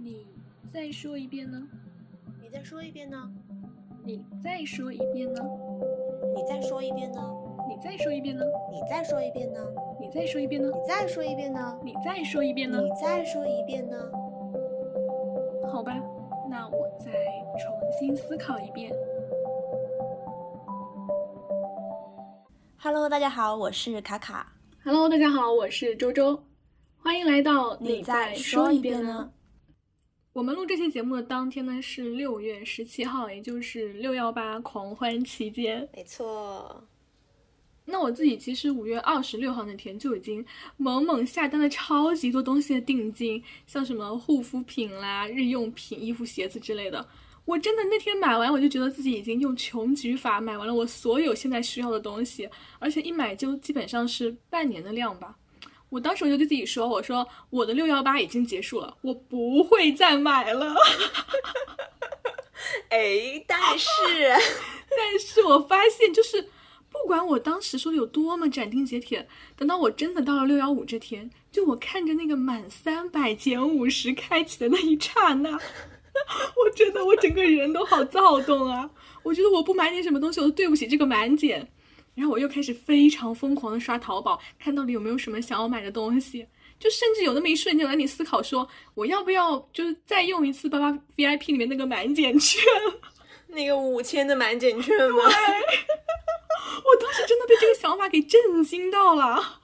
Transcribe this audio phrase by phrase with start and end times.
[0.00, 0.24] 你
[0.72, 1.60] 再说一遍呢？
[2.40, 3.28] 你再说一遍呢？
[4.04, 5.42] 你再说一遍呢？
[6.36, 7.20] 你再说一遍呢？
[7.68, 8.44] 你再说一遍呢？
[8.70, 9.60] 你再说一遍呢？
[9.82, 10.40] 你再说一遍呢？
[10.80, 11.80] 你再说一遍呢？
[11.82, 12.80] 你再说一遍呢？
[12.80, 13.96] 你再说一遍呢？
[15.68, 16.00] 好吧，
[16.48, 17.10] 那我再
[17.58, 18.92] 重新思考一遍。
[22.80, 24.52] Hello，大家好，我是卡卡。
[24.84, 26.40] Hello，大家好，我是周周，
[27.02, 29.32] 欢迎来到你再再说一遍遍呢？
[30.38, 35.88] 我们录这期节目的当天呢是六月十七号，也就是六幺八狂欢期间。
[35.92, 36.84] 没错，
[37.86, 47.04] 那我自己其实五月二十六号那天就已经猛猛下单了超级多东西的定金，像什么护肤品啦、日用品、衣服、鞋子之类的。
[47.44, 55.36] 我真的那天买完，我就觉得自己已经用穷举法买完了我所有现在需要的东西，而且一买就基本上是半年的量吧。
[55.90, 60.74] 我当时我就对自己说：“我说我的六幺八已经结束了，我不会再买了。
[62.90, 63.88] ”哎，但是
[64.90, 66.42] 但是我发现，就是
[66.90, 75.52] 不管我当时说的有多么斩钉截铁，等到我真的到了六幺五这天，就我看着那个满三百减五十开启的那一刹那，
[76.56, 78.90] 我觉得我整个人都好躁动啊！
[79.22, 81.70] 我觉得我不买点什么东西，我都对不起这个满减。
[82.18, 86.44] 然后我又开始非常疯狂的刷淘宝，看到底有没有什么想要买的东西。
[86.80, 92.60] 就甚至有那么一瞬间，我让你思考说，我要不要就是再用一次八八 VIP 里面那个满减券？
[93.48, 95.22] 那个五千的满减券吗？
[96.84, 99.60] 我当时真的被这个想法给震惊到了。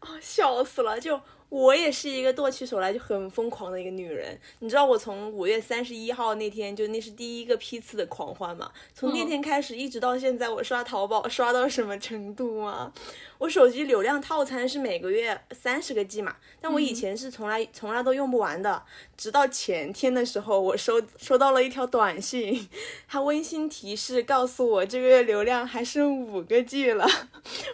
[0.00, 1.00] 哦，笑死了！
[1.00, 4.38] 就我也是一个剁起手来就很疯狂的一个女人。
[4.58, 8.70] 你知道我从五月三十一号那天，就那是第一个批次的狂欢嘛？
[8.94, 12.92] 从那天开始一直到现在，我刷淘宝刷到什么程度吗？
[13.38, 18.82] 我手机流量套餐是每个月三十个 G 嘛，但我以前是从来、从来都用不完的。
[19.16, 22.68] 直到前天的时候，我收收到了一条短信，
[23.06, 27.06] 它温馨提示告诉我这个月流量还剩五个 G 了。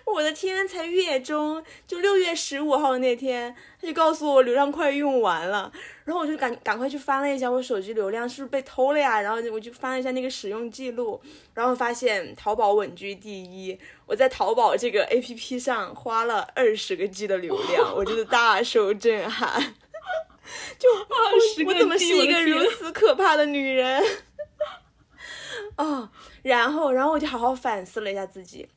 [0.05, 5.71] 我的天，才月中，就六月十五号那天，他就告诉我流量快用完了，
[6.05, 9.21] 然后我就赶赶快去翻了一下我手机流量是不是被偷了呀？
[9.21, 11.21] 然后我就翻了一下那个使用记录，
[11.53, 13.79] 然后发现淘宝稳居第一。
[14.07, 19.61] 我在淘宝这个 A P P 上花了二十个 G 的流量，我真的大受震撼。
[20.79, 24.03] 就二十个我怎么是一个如此可怕的女人？
[25.77, 26.09] 哦，
[26.43, 28.69] 然后，然后我就好好反思了一下自己。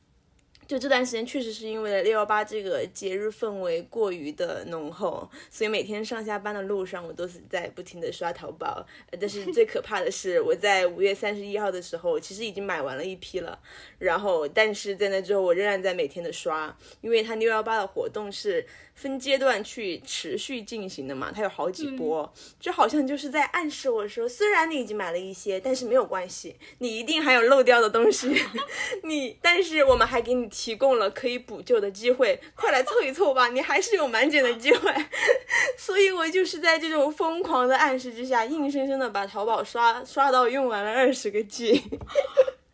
[0.68, 8.86] 就这段时间确实是因为六幺八这个节日氛围过于的浓厚，所以每天上下班的路上我都是在不停的刷淘宝。
[9.18, 13.58] 但是最可怕的是，我在五月三十一号的时候，其实已经买完了一批了。
[13.98, 18.66] 然后，但是在那之后，我仍然在每天的刷，因为它六幺八的活动是
[18.98, 28.28] 分阶段去持续进行的嘛，它有好几波，就好像就是在暗示我说，虽然你已经买了一些，但是没有关系，你一定还有漏掉的东西，
[29.04, 34.92] 你，但是我们还给你提供了可以补救的机会，快来凑一凑吧，你还是有满减的机会。
[35.78, 41.80] 所以我就是在这种疯狂的暗示之下，硬生生的把淘宝刷刷到用完了二十个 G。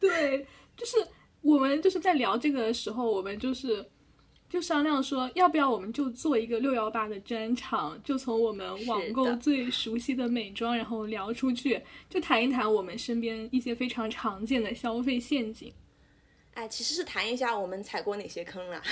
[0.01, 0.97] 对，就是
[1.43, 3.85] 我们就是在聊这个的时候，我们就是
[4.55, 15.73] 就商量说，要不要我们就做一个六幺八的专场，就从我们网购最熟悉的美妆，然后聊出去，就谈一谈我们身边一些非常常见的消费陷阱。
[16.53, 18.81] 哎，其实是谈一下我们踩过哪些坑啦。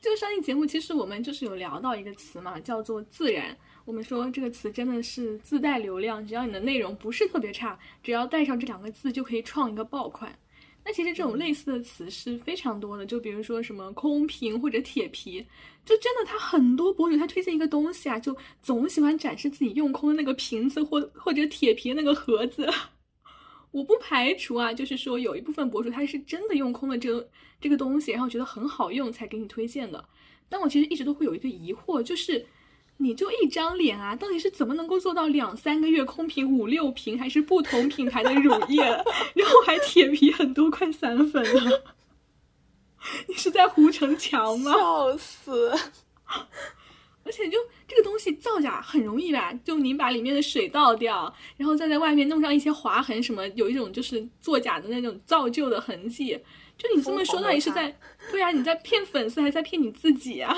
[0.00, 3.56] 就上一节目，其实我们就是有聊到一个词嘛，叫做自然。
[3.84, 10.38] 我们说这个词真的是自带流量，只要你的内容不是特别差，只要带上这两个字就可以创一个爆款。
[10.86, 15.40] 那其实这种类似的词是非常多的，就比如说什么空瓶或者铁皮，
[15.84, 22.68] 就真的他很多博主他推荐一个东西啊，就总喜欢展示自己用空的那个瓶子或或者铁皮的那个盒子。
[23.72, 27.28] 我不排除啊，就是说有一部分博主他是真的用空了这个
[27.60, 30.04] 这个东西，然后觉得很好用才给你推荐的。
[30.48, 32.46] 但我其实一直都会有一个疑惑，就是
[32.98, 38.82] 你就一张脸啊，到底是怎么能够做到两三个月空瓶五六瓶，还是不同品牌的乳液，
[39.34, 41.70] 然后还铁皮很多块散粉呢？
[43.28, 44.72] 你是在糊城墙吗？
[44.72, 45.72] 笑死！
[47.24, 47.58] 而且就
[47.88, 49.52] 这个东西造假很容易吧？
[49.64, 56.38] 就你把里面的水倒掉，然后再在外面弄上一些划痕什么，有一种就是作假的那种造就的痕迹。
[56.76, 57.94] 就你这么说，到底是在
[58.30, 58.50] 对啊？
[58.50, 60.56] 你在骗粉丝还是在骗你自己啊？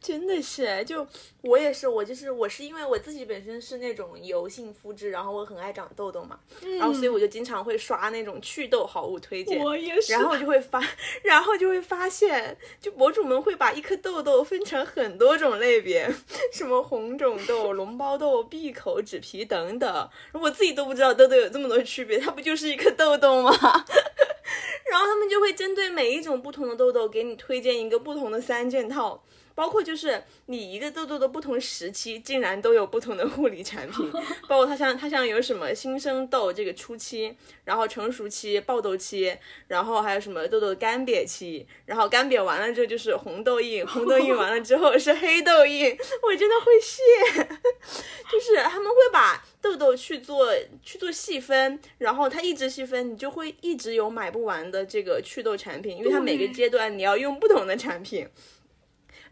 [0.00, 1.06] 真 真的是，就
[1.42, 6.40] 我也是，我就是我是因为我自己本身是那种油性肤质，然后我很爱长痘痘嘛，
[6.78, 10.82] 然后所以我就经常会刷那种祛痘好物推荐，我也是，然后就会发，
[11.22, 16.10] 然后就会发现，就博主们会把一颗痘痘分成很多种类别，
[16.52, 23.52] 什么红肿痘、脓包痘、闭口、脂皮等等，我自己都不知道痘痘有这么多区别，它不就是一颗痘痘吗？
[24.90, 29.22] 然后他们就会针对每一种不同的痘痘，给你推荐一个不同的三件套。
[29.56, 34.12] 包括就是你一个痘痘的不同时期，竟然都有不同的护理产品。
[34.46, 39.34] 包括它像它像有什么新生痘这个初期，然后成熟期、爆痘期，
[39.66, 45.86] 然后还有什么痘痘干瘪期，然后干瘪完了之后就是红痘印，红痘印完了之后是黑痘印。
[46.22, 47.02] 我真的会谢，
[48.30, 58.28] 就是他们会把痘痘去做去做细分，然后它一直细分，你就会一直有买不完的这个祛痘产品，因为它每个阶段你要用不同的产品。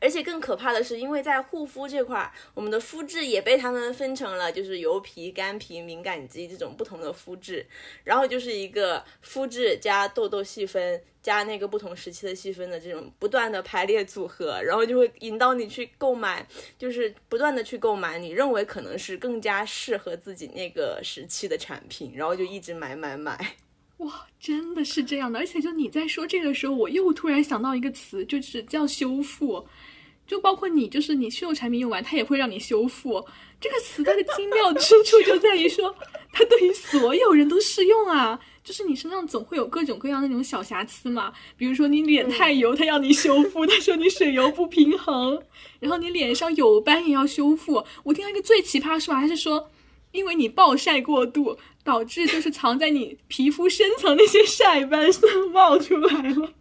[0.05, 7.67] 而且更可怕的是，因为在护肤这块，我们的肤质也被他们分成了就是油皮、干皮、敏感肌这种不同的肤质，
[8.05, 16.47] 然后就是一个肤质加痘痘细分加那个不同时期的细分的这种不断的排列组合，然后就会引导你去购买，
[16.79, 23.57] 就是不断的去购买你认为可能是更加适合自己那个时期的产品，然后就一直买买买。
[23.99, 25.39] 哇，真的是这样的！
[25.39, 29.67] 而且就你在说这个时候，我又突然想到一个词，就是叫修复。
[30.27, 33.25] 就包括你，就是你所有产品用完，它也会让你修复。
[33.61, 35.95] 这个词它的精妙之处就在于说，
[36.33, 38.39] 它对于所有人都适用啊。
[38.63, 45.43] 就是你身上总会有各种各样那种小瑕疵嘛，比如说你脸太油，它要你修复；他说你水油不平衡，
[45.81, 47.85] 然后你脸上有斑也要修复。
[48.05, 49.71] 我听到一个最奇葩说法，还是说，
[50.13, 56.55] 因为你暴晒过度，导致就是藏在你皮肤深层那些晒斑都 冒出来了。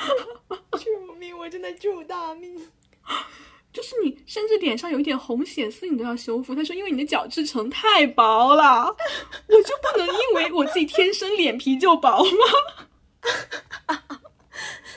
[0.78, 1.36] 救命！
[1.36, 2.68] 我真的救大命！
[3.72, 6.54] 就是你，甚至脸上有一点红血丝，你都要修复。
[6.54, 8.84] 他说，因为你的角质层太薄了，
[9.46, 12.88] 我就不能因为我自己天生脸皮就薄吗？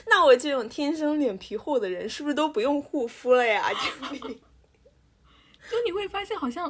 [0.06, 3.70] 那我这种天生脸皮厚的人，是不是都不用护肤了呀？
[3.72, 4.20] 救命！
[5.70, 6.68] 就你会发现，好像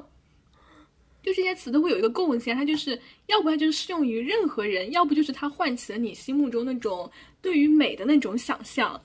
[1.23, 7.11] 就这些词都会有一个共性，它就是要不它就是适用于任何人，要不就是它唤起了你心目中那种。
[7.45, 8.99] 对于美的那种想象，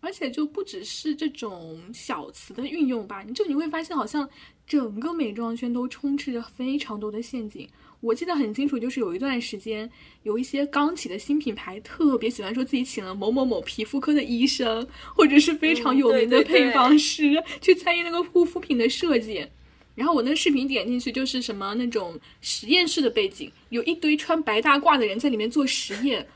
[0.00, 4.28] 而且就不只是这种小词的运用吧，你就你会发现，好像
[4.66, 7.66] 整个美妆圈都充斥着非常多的陷阱。
[8.02, 9.90] 我记得很清楚，就是有一段时间，
[10.22, 14.86] 有一些刚起的新品牌特别喜欢说自己请了某某某皮肤科的医生，
[15.16, 19.46] 或者是非常有名的配方师去参与那个护肤品的设计。
[19.94, 26.26] 然后我那个视频点进去，就是什么那种实验室的背景，有一堆穿白大褂的人在里面做实验。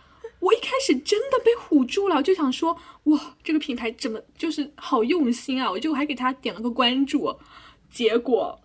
[0.41, 5.71] 我一开始真的被唬住了，就想说哇，这个品牌怎么就是好用心啊！
[5.71, 7.38] 我就还给他点了个关注，
[7.91, 8.61] 结果，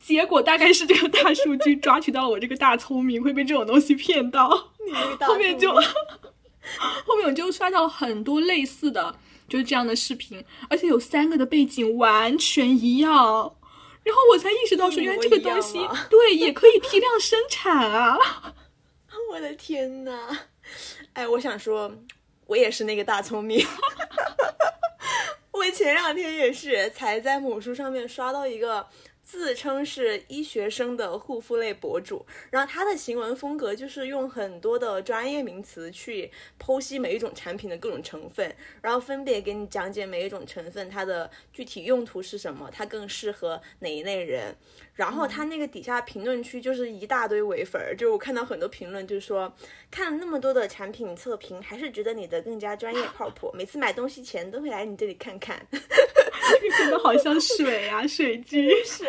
[0.00, 4.48] 结果大概是这个大数据抓取到了我这个大聪明，会被这种东西骗到。
[5.20, 5.72] 后面就
[7.04, 9.18] 后面我就刷到很多类似的，
[9.48, 13.10] 就是这样的视频，而且有三个的背景完全一样，
[14.04, 18.16] 然后我才意识到说，原来这个东西对也可以批量生产啊！
[19.32, 20.12] 我的天呐！
[21.14, 21.92] 哎，我想说，
[22.46, 23.66] 我也是那个大聪明。
[25.52, 28.86] 我前两天也是才在某书上面刷到一个。
[29.26, 36.30] 自称是医学生的护肤类博主，然后他的行文风格就是用很多的专业名词去
[36.60, 44.54] 剖析每一种产品的各种成分，然后分别给你讲解每一种成分它的具体用途是什么，它更适合哪一类人。
[44.94, 49.52] 然后他那个底下评论区就是一大堆伪粉儿，就我看到很多评论就是说，
[49.90, 55.66] 看了那么多的产品测评，还是觉得你的更加专业靠谱，每次买东西前都会来你这里看看。
[56.78, 59.04] 真的好像水啊，水军是，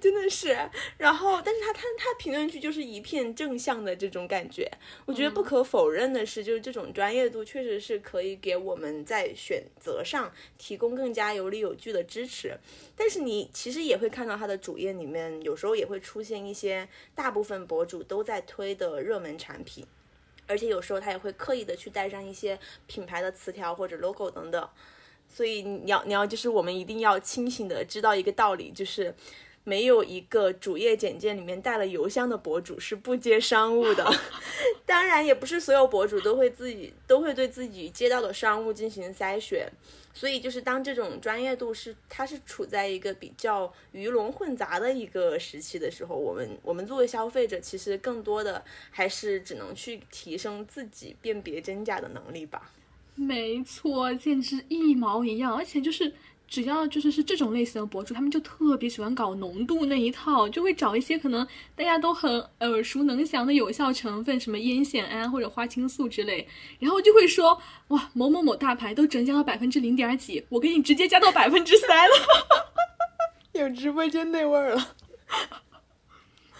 [0.00, 0.56] 真的是。
[0.96, 4.70] 然后，但是他他他评论区就是一片正向的这种感觉。
[5.06, 12.56] 我觉得不可否认的是，就是这种专业度确实是可以给我们在选择上提供更加有理有据的支持。
[12.96, 19.84] 但是你其实也会看到他的主页里面，有时候也会出现一些大部分博主都在推的热门产品，
[20.46, 24.68] 而且有时候他也会刻意的去带上一些品牌的词条或者 logo 等等。
[25.28, 29.14] 所以你要你要就是我们一定要清醒的知道一个道理，就是
[29.64, 34.10] 没有一个主页简介里面带了邮箱的博主是不接商务的。
[34.86, 39.70] 当然，也不是所有博主都会自己都会对自己接到的商务进行筛选。
[40.14, 52.72] 所以就是当这种专业度是它是处在一个比较鱼龙混杂的一个时期的时候，我们我们作为消费者，其实更多的还是只能去提升自己辨别真假的能力吧。
[53.18, 56.12] 没错，简直一毛一样，而且就是
[56.46, 66.46] 只要就是是这种类型的博主，他们就特别喜欢搞浓度那一套，就会找一些可能大家都很耳熟能详的有效成分，什么烟酰胺或者花青素之类，
[66.78, 72.14] 然后就会说哇某某某大牌都只能加到百分之零点几，我给你直接加到百分之三了，
[73.60, 74.94] 有直播间那味儿了。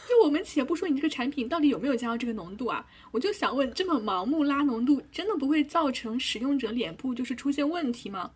[0.08, 8.30] 就我们且不说你这个产品到底有没有加到这个浓度啊，我就想问，这么盲目拉浓度，真的不会造成使用者脸部就是出现问题吗？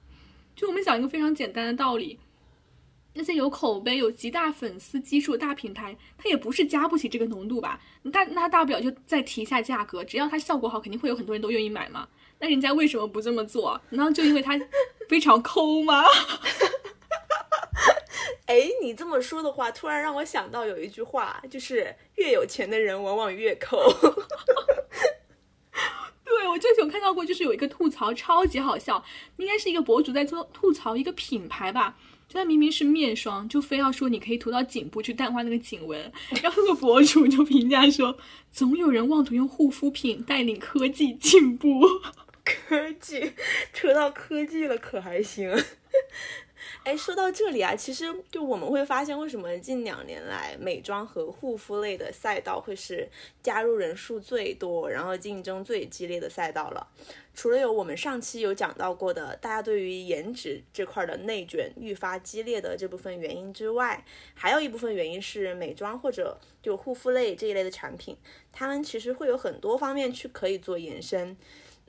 [0.54, 2.18] 就我们讲一个非常简单的道理，
[3.14, 7.80] 那些有口碑、有极大粉丝基数的大品牌，它也不是加不起这个浓度吧？
[8.12, 12.06] 大那大不了就再提一下价格，只要它效果好，肯定会有很多人都愿意买嘛。
[12.38, 13.80] 那人家为什么不这么做？
[13.88, 14.60] 难道就因为它
[15.08, 16.04] 非常抠吗？
[18.46, 23.78] 哎，你这么说的话，突然让我想到有一句话，就是越有钱的人往往越抠。
[26.24, 29.04] 对，我就有看到过，就是有一个吐槽超级好笑，
[29.36, 31.96] 应该是一个博主在做吐槽一个品牌吧，
[32.28, 38.18] 就他明明是面霜，就非要说你可以涂到颈部去淡化那个颈纹，然后那个博主就评价说，
[38.50, 41.82] 总有人妄图用护肤品带领科技进步。
[42.44, 43.34] 科技，
[43.72, 45.48] 扯到科技了，可还行。
[46.84, 53.08] 哎，说到这里啊，其实就我们会发现，为什么近两年来美妆和护肤类的赛道会是
[53.42, 56.86] 加入人数最多，然后竞争最激烈的赛道了？
[57.34, 68.16] 除了有我们上期有讲到过的，大家对于颜值这块的内卷愈发激烈的这部分原因之外，还有一部分原因是美妆或者就护肤类这一类的产品，
[68.52, 71.36] 它们其实会有很多方面去可以做延伸。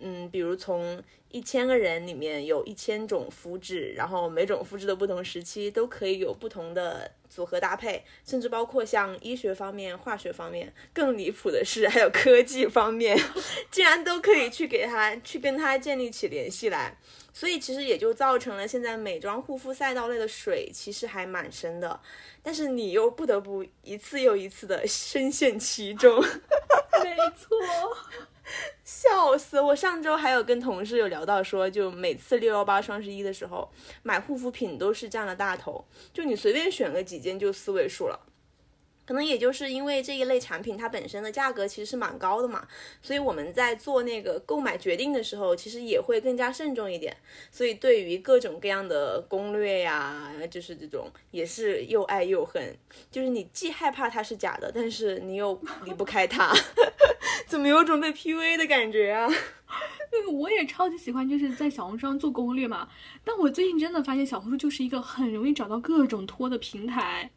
[0.04, 13.18] 嗯，比如从一千个人里面有一千种肤质，然后每种肤质的不同时期都可以有不同的组合搭配，甚至包括像医学方面、化学方面，更离谱的是还有科技方面，
[13.72, 16.98] 竟然都可以去给他去跟他建立起联系来。
[17.36, 22.00] 所以其实也就造成了现在美妆护肤赛道类的水其实还蛮深的，
[22.44, 26.22] 但是你又不得不一次又一次的深陷其中。
[27.04, 27.58] 没错。
[28.84, 29.60] 笑死！
[29.60, 33.70] 我上周还有跟同事有聊到说，就每次六幺八、双十一的时候
[34.04, 38.20] 买护肤品都是占了大头，就你随便选个几件就四位数了。
[39.06, 42.66] 可能也就是因为这一类产品它本身的价格其实是蛮高的嘛，
[43.02, 47.16] 所以我们在做那个购买决定的时候，其实也会更加慎重一点。
[47.52, 52.76] 所以对于各种各样的攻略呀，就是这种也是又爱又恨，
[53.12, 56.54] 就是你既害怕它是假的，但是你又离不开它，
[57.48, 59.28] 怎么有种被 PUA 的感觉啊？
[60.12, 62.88] 那个我也超级喜欢，就是在小红书上做攻略嘛。
[63.26, 67.32] 但我最近真的发现，小红书就是一个很容易找到各种托的平台。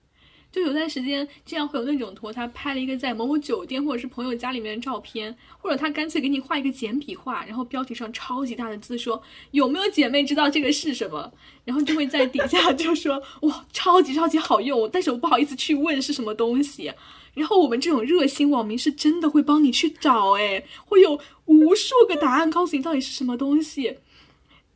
[0.57, 11.31] 就有段时间，经常会有那种托，他拍了一个在某某酒店或者是朋友家里面的照片，或者他干脆给你画一个简笔画，然后标题上超级大的字说有没有姐妹知道这个是什么，
[11.67, 16.91] 然后就会在底下就说哇超级超级好用，但是我不好意思去问是什么东西。
[17.35, 23.99] 然后我们这种热心网民是真的会帮你去找，哎，会有无数个答案告诉你到底是什么东西。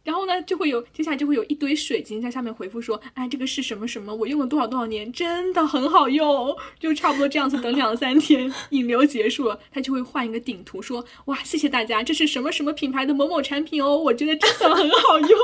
[0.02, 7.61] 然后呢，就会有接下来就会有一堆水晶在下面回复说，哎，这个是什么什么，我用了多少多少年，真的很好用，就差不多这样子。
[7.61, 15.30] 等两三天引流结束了，他就会换一个顶图说，哇，谢谢大家，这是什么什么品牌的某某产品哦，我觉得真的很好用。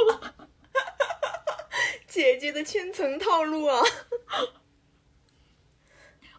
[2.08, 3.80] 姐姐的千层套路啊！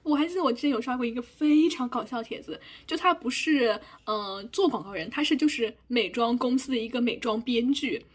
[0.08, 8.06] 我还记得我之前有刷过一个非常搞笑帖子，就他不是嗯做广告人，他是就是美妆公司的一个美妆编剧，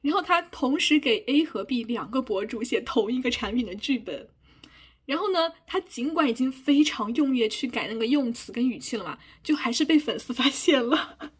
[0.00, 4.28] 然后他同时给 A 和 B 两个博主写同一个产品的剧本，
[5.04, 11.30] 然后呢，他尽管已经非常用力的去改那个用词跟语气了嘛，就还是被粉丝发现了， 然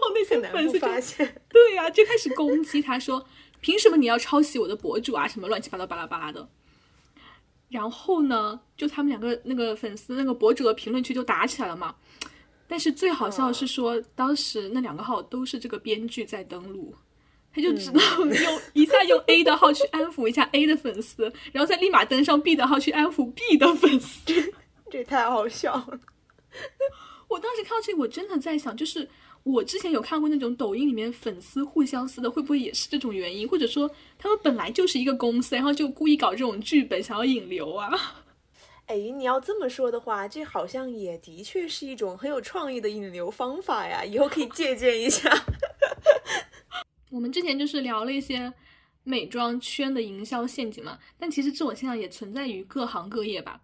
[0.00, 3.26] 后那些粉丝发现，对呀，就开始攻击他说，
[3.60, 6.48] 凭什么你要抄袭我的博主啊，什么乱七八糟巴拉巴拉的。
[7.70, 11.94] 然后呢，就他们两个那个粉丝那个博主的评论区就打起来了嘛。
[12.68, 16.94] 但是最好笑的是说，当时那两个号都是这个编剧在登录，
[17.54, 24.52] 他就知道用 一下用 A 的号去安抚一下 A 的粉丝，然后再立马登上 B 的号去安抚 B 的粉丝，
[24.90, 26.00] 这太好笑了。
[27.28, 29.08] 我当时看到这，我真的在想，就是。
[29.42, 33.48] 我之前有看过那种抖音里面粉丝互相撕的，会不会也是这种原因？
[33.48, 37.90] 或者说他们本来就是一个公司，然后就故意搞这种剧本，想要引流啊？
[38.86, 45.30] 哎，你要这么说的话，这好像也的确是一种很有创意的引流方法呀，以后可以借鉴一下。
[47.10, 48.52] 我们之前就是聊了一些
[49.04, 53.60] 美妆圈的营销陷阱嘛，但其实这种现象也存在于各行各业吧。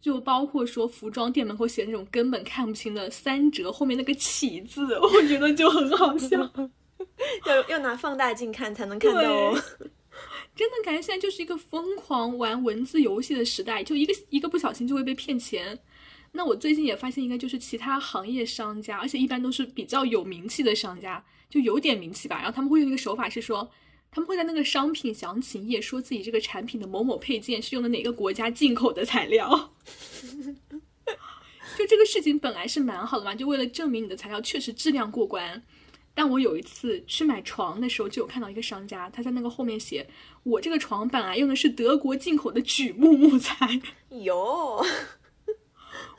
[0.00, 6.38] 就包括说服装店门口写那种根本看不清的三折后面那个起字，我觉得就很好笑。
[7.46, 9.62] 要要拿放大镜看才能看到哦。
[10.56, 15.78] 真的感觉现在就是一个疯狂玩文字游戏的时代，就一个一个不小心就会被骗钱。
[16.32, 22.36] 那我最近也发现一个，就是其他行业商家，而且一般都是比较有名气的商家，就有点名气吧。
[22.36, 23.70] 然后他们会用一个手法是说，
[24.10, 29.72] 他们会在那个商品详情页说自己这个产品的某某配件是用的哪个国家进口的材料。
[31.78, 35.62] 就这个事情本来是蛮好的嘛，就为了证明你的材料确实质量过关。
[36.12, 40.06] 但我有一次去买床的时候，就有看到一个商家，他在那个后面写
[40.42, 43.80] ：“我这个床本来用的是德国进口的榉木木材。”
[44.24, 44.84] 哟，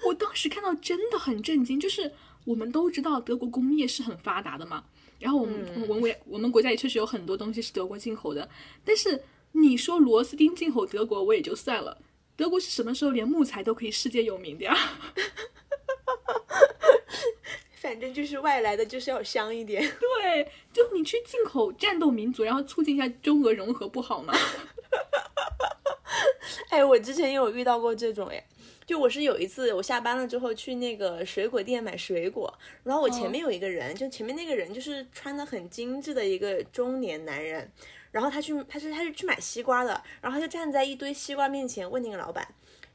[0.07, 1.77] 我当时看到真的很震惊。
[1.77, 2.13] 就是
[2.45, 4.85] 我们都知道德国工业是很发达的嘛，
[5.21, 8.49] 然后我们我们我们国家也确实有很多东西是德国进口的。
[8.83, 11.97] 但是你说螺丝钉进口德国，我也就算了。
[12.35, 14.75] 德国是什么时候连木材都可以世界有名的呀？
[17.75, 19.81] 反正就是外来的，就是要香一点。
[19.81, 24.33] 对，就你去进口战斗民族，然后促进一下中俄融合，不好吗？
[26.69, 28.43] 哎，我之前也有遇到过这种哎，
[28.91, 37.71] 就我是有一次我下班了之后去那个水果店买水果，然后我前面有一个人，就前面那个人就是穿的很精致的一个中年男人，
[38.11, 42.45] 然后他去他是他是去买西瓜的，然后他就站在一堆西瓜面前问那个老板。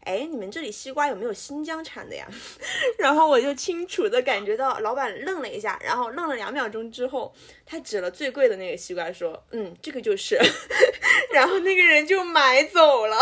[0.01, 2.29] 哎，你们这里西瓜有没有新疆产的呀？
[2.97, 7.35] 然后我就清楚的感觉到，老板愣了一下，然后愣了两秒钟之后，
[7.65, 10.39] 他指了最贵的那个西瓜说：“嗯，这个就是。
[11.33, 13.17] ”然后那个人就买走了。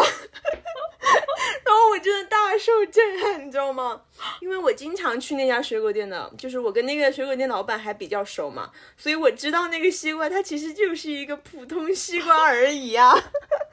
[2.04, 4.02] 真的大受震撼，你知道吗？
[4.42, 13.14] 因为我经常去那家水果店的，就是我跟那个水果店老板还比较熟嘛，所以我知道那个西瓜它其实就是一个普通西瓜而已啊。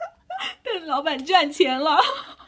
[0.63, 1.99] 但老板赚钱了。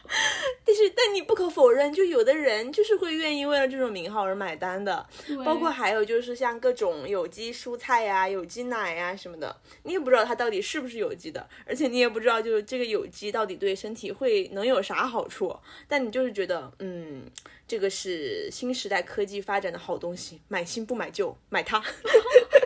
[0.65, 5.05] 但是，但你不可否认，就有的人就是会愿意为了这种名号而买单的。
[5.45, 15.55] 包括还有就是像各种有机蔬菜呀、有机奶呀什么的，你也不知道它到底是不是有机的，而且你也不知道就是这个有机到底对身体会能有啥好处。
[15.87, 17.23] 但你就是觉得，嗯，
[17.67, 21.83] 这个是新时代科技发展的好东西，买新不买旧，买它。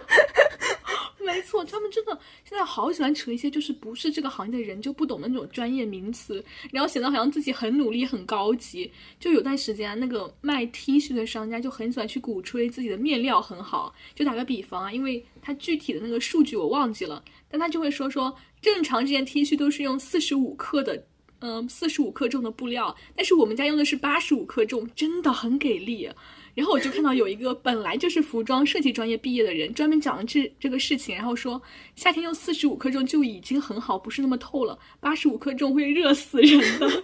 [1.28, 6.42] 没错，他们真的现在好喜欢扯一些就是不是这个行业的人就不懂的那种专业名词，
[6.72, 8.90] 然后显得好像自己很努力很高级。
[9.20, 13.94] 就有段时间，那个卖 T 恤的商家就很喜欢去鼓吹自己的面料很好。
[14.16, 21.06] 就打个比方啊，因为他具体的那个数据我忘记了，但他就会说说正常这件 T 恤都是用四十五克的，
[21.40, 26.10] 嗯，四十五克重的布料，但是我们家用的是八十五克重，真的很给力。
[26.58, 31.62] 然后我就看到有一个本来就是服装设计专业毕业的人，专门讲了这这个事情，然后说
[31.96, 37.04] 夏天用四十五克重就已经很好，不是那么透了，八十五克重会热死人的。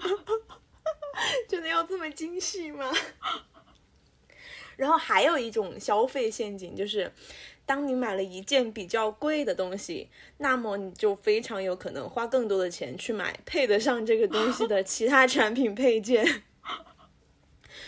[1.47, 2.91] 真的要这么精细吗？
[4.75, 7.13] 然后还有一种消费陷阱，就是
[7.63, 16.41] 当你买了一件比较贵的东西，那么你就非常有可能花更多的钱去买配得上这个东西的其他产品配件。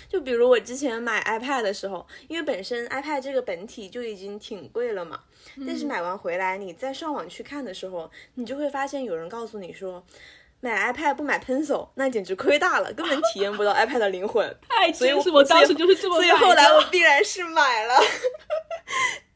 [0.08, 5.22] 就比如我之前买 iPad 的时候，因为本身 iPad 这个本体就已经挺贵了嘛，
[5.68, 10.04] 但是买完回来，你再上网去看的时候，你就会发现有人告诉你说，
[10.62, 14.46] 买 iPad 不买 Pencil，那简直亏大了，根本体验不到 iPad 的灵魂。
[14.68, 17.96] 太真实，我当时就是这么所以后来我必然是买了。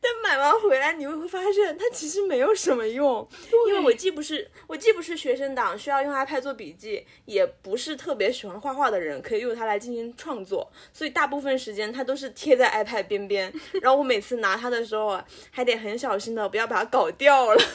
[0.01, 3.27] 但买完回来，你会会发现它其实没有什么用，
[3.67, 17.61] 因为我既不是我既不是学生党，需要用 iPad 做笔记，也不是特别喜欢画画的人，可以用它来进行创作，所以大部分时间它都是贴在 iPad 边边， 然后我每次拿它的时候啊，还得很小心的不要把它搞掉了。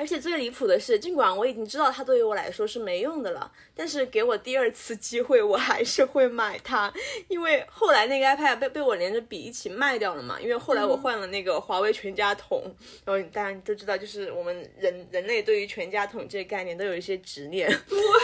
[0.00, 6.90] 而且最离谱的是，尽管我已经知道它对于我来说是没用的了，但是给我第二次机会，我还是会买它。
[7.28, 10.40] 因为后来那个 iPad 被被我连着笔一起卖掉了嘛。
[10.40, 17.70] 因为后来我换了那个华为全家桶，然后大家都知道，就是我们人人类对于全家桶这个概念都有一些执念。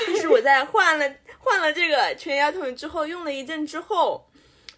[0.06, 4.24] 但是我在换了换了这个全家桶之后，用了一阵之后。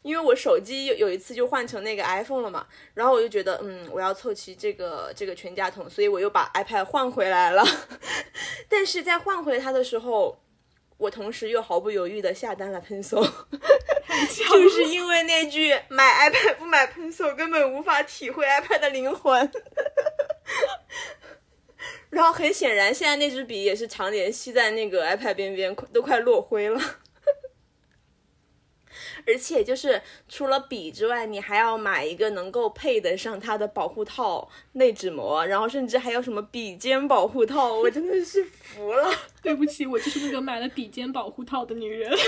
[0.03, 7.65] 因为我手机有有一次就换成那个 iPhone 了嘛，然后我就觉得，嗯，我要凑齐这个这个全家桶，所以我又把 iPad 换回来了。
[8.69, 10.41] 但是在换回它的时候，
[10.97, 13.29] 我同时又毫不犹豫的下单了 Pencil，
[14.49, 19.51] 就是因为那句买 iPad 不买 Pencil 根本无法体会 iPad 的灵魂。
[22.11, 26.81] 然后很显然，现在那支笔也是常年吸在那个 iPad 边边，都快落灰了。
[29.29, 39.09] 而且就是除了笔之外，你还要买一个能够配得上它的保护套、内纸膜，然后甚至还有什么笔尖保护套，我真的是服了。
[39.41, 42.11] 对不起，我就是那个买了笔尖保护套的女人。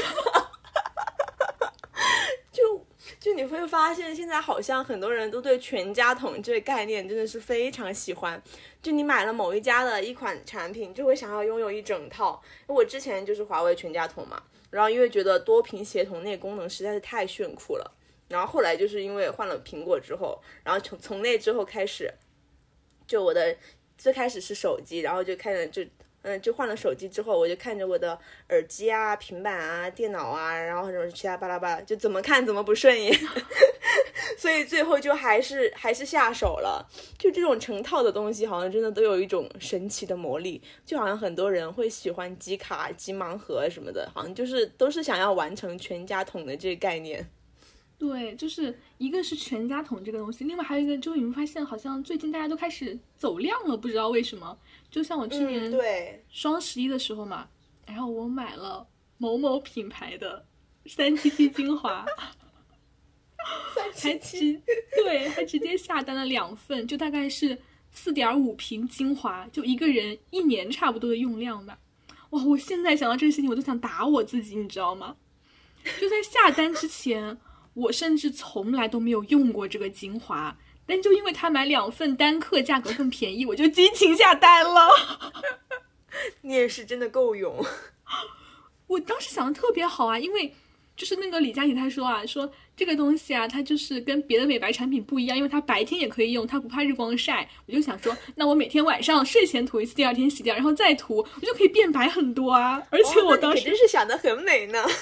[2.53, 2.85] 就
[3.19, 8.41] 就你你会发现，现在好像很多人都对全家桶这个概念真的是非常喜欢。
[8.83, 12.43] 就你买了某一家的一款产品，就会想要拥有一整套。
[12.67, 17.93] 我之前就是华为全家桶嘛，然后因为觉得多屏协同那个功能实在是太炫酷了，
[18.29, 22.13] 然后后来就是因为换了苹果之后，然后从从那之后开始，
[23.07, 23.57] 就我的
[23.99, 25.83] 最开始是手机，然后就开始就。
[26.23, 28.19] 嗯，就换了手机之后，我就看着我的
[28.51, 33.11] 耳机啊、平板啊、电脑啊，然后什么其他巴拉巴拉，就怎么看怎么不顺眼，
[34.37, 36.87] 所以最后就还是还是下手了。
[37.19, 47.27] 就这种成套的东西，好像真的都有一种神奇的魔力，就好像很多人会喜欢集卡、集盲盒什么的，好像就是都是想要完成全家桶的这个概念。
[47.99, 54.57] 对，就是一个是全家桶这个东西，另外还有一个，就你会发现好像最近大家都开始走量了，不知道为什么。
[54.91, 57.49] 就像我去年对双十一的时候嘛，
[57.87, 58.87] 然后我买了
[59.19, 60.45] 某某品牌的
[60.87, 62.05] 三七七精华，
[63.73, 64.61] 三七七
[64.97, 67.57] 对，还直接下单了两份，就大概是
[67.91, 71.79] 四点五瓶精华，就一个人一年差不多的用量吧。
[72.31, 75.17] 哇，我现在想到这个事情，我都想打我自己，你知道吗？
[76.01, 77.39] 就在下单之前。
[77.73, 80.59] 我甚至从来都没有用过这个精华，
[80.91, 84.89] 但就因为他买两份单克价格更便宜，我就激情下单了。
[86.43, 87.65] 你也是真的够勇。
[88.89, 90.53] 我当时想的特别好啊，因为
[90.97, 97.49] 就是那个李佳琦他说啊，说这个东西啊，它就是跟别的美白产品不一样，因为它白天也可以用，它不怕日光晒。
[97.67, 102.83] 我就想说，那我每天晚上睡前涂一次，第二天洗掉，然后再涂，我就可以变白很多啊。
[102.91, 104.85] 而且我当时真是想的很美呢。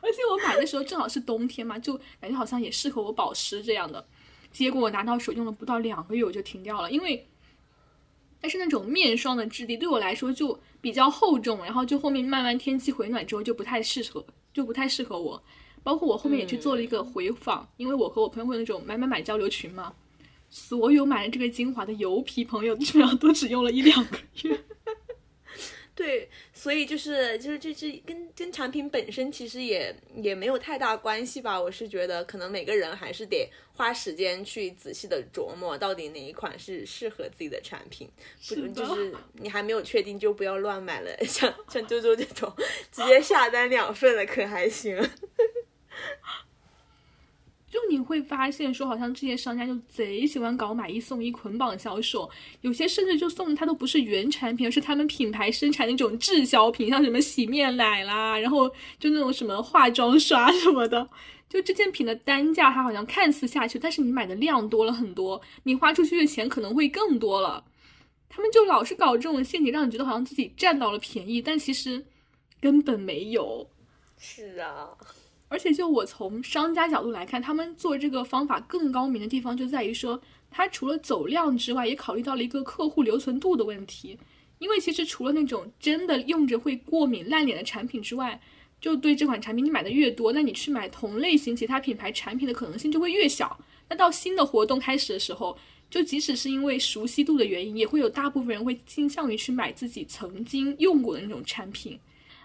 [0.00, 4.06] 而且我买的时候正好是冬天嘛，就感觉好像也适合我保湿这样的。
[4.50, 7.26] 结果我拿到手用了不到两个月我就停掉了，因为
[8.42, 15.42] 它是那种面霜的质地，对我来说就比较厚重，然后就后面慢慢天气回暖之后就不太适合，就不太适合我。
[15.82, 19.92] 包括我后面也去做了一个回访，因为我和我朋友会那种买买买交流群嘛，
[20.48, 24.60] 所有买了这个精华的油皮朋友基本上都只用了一两个月。
[26.00, 31.60] 对，所以就是就是这这跟跟产品本身其实也也没有太大关系吧。
[31.60, 38.10] 我是觉得可能每个人还是得花时间去仔细的琢磨，到底哪一款是适合自己的产品。
[38.48, 41.14] 不就是你还没有确定就不要乱买了。
[41.28, 42.50] 像像周周这种
[42.90, 44.96] 直接下单两份的可还行。
[47.70, 52.28] 就你会发现，说好像这些商家就贼喜欢搞买一送一捆绑销售，
[52.62, 61.08] 有些甚至就送的它都不是原产品，而是他们品牌生产那种滞销品，像什么洗面奶啦，然后就那种什么化妆刷什么的。
[61.48, 67.64] 就这件品的单价它好像看似下去，但是你买的量多了很多，你花出去的钱可能会更多了。
[68.28, 72.04] 他们就老是搞这种陷阱，让你觉得好像自己占到了便宜，但其实
[72.60, 73.68] 根本没有。
[74.18, 74.90] 是啊。
[75.50, 84.16] 而且，就我从商家角度来看，他们做这个方法更高明的地方就在于说，他除了走量之外，也考虑到了一个客户留存度的问题。
[84.60, 88.40] 因为其实除了那种真的用着会过敏烂脸的产品之外，
[88.80, 93.58] 就对这款产品你买的越多，那你去买同类型其他品牌产品的可能性就会越小。
[93.88, 95.58] 那到新的活动开始的时候，
[95.90, 101.98] 就即使是因为熟悉度的原因，也会有大部分人会倾向于去买自己曾经用过的那种产品。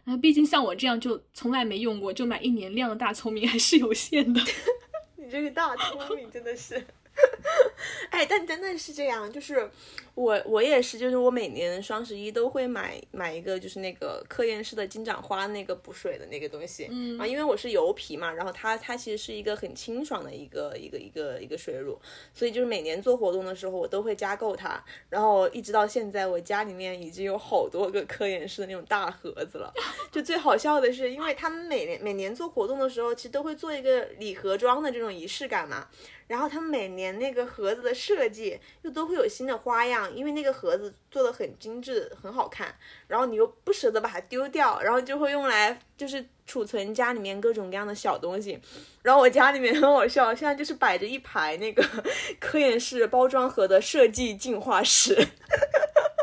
[0.06, 4.40] 啊毕竟像我这样就从来没用过，就买一年量的大聪明还是有限的。
[5.18, 6.82] 你这个大聪明真的是。
[8.10, 9.70] 哎，但真的是这样，就是
[10.14, 22.00] 我我也是，就是我每年双十一都会买买一个，就是那个科颜氏的金盏花那个补水的那个东西，嗯啊，因为我是油皮嘛，然后它它其实是一个很清爽的一个一个一个一个水乳，
[22.34, 29.74] 所以就是每年做活动的时候我都会加购它，然后一直到现在我家里面已经有好多个科颜氏的那种大盒子了，
[30.12, 35.88] 就最好笑的是，因为他们每年每年做活动的时候，其实都会做一个礼盒装的这种仪式感嘛。
[36.28, 42.76] 然后他们每年那个盒子的设计又都会有新的花样，因为那个盒子做的很精致，很好看。
[43.08, 48.60] 然后你又不舍得把它丢掉，然后就会用来就是储存家里面各种各样的小东西。
[49.04, 51.84] 然后我家里面 很好笑，现在就是摆着一排那个
[52.42, 55.28] 科颜氏包装盒的设计进化史，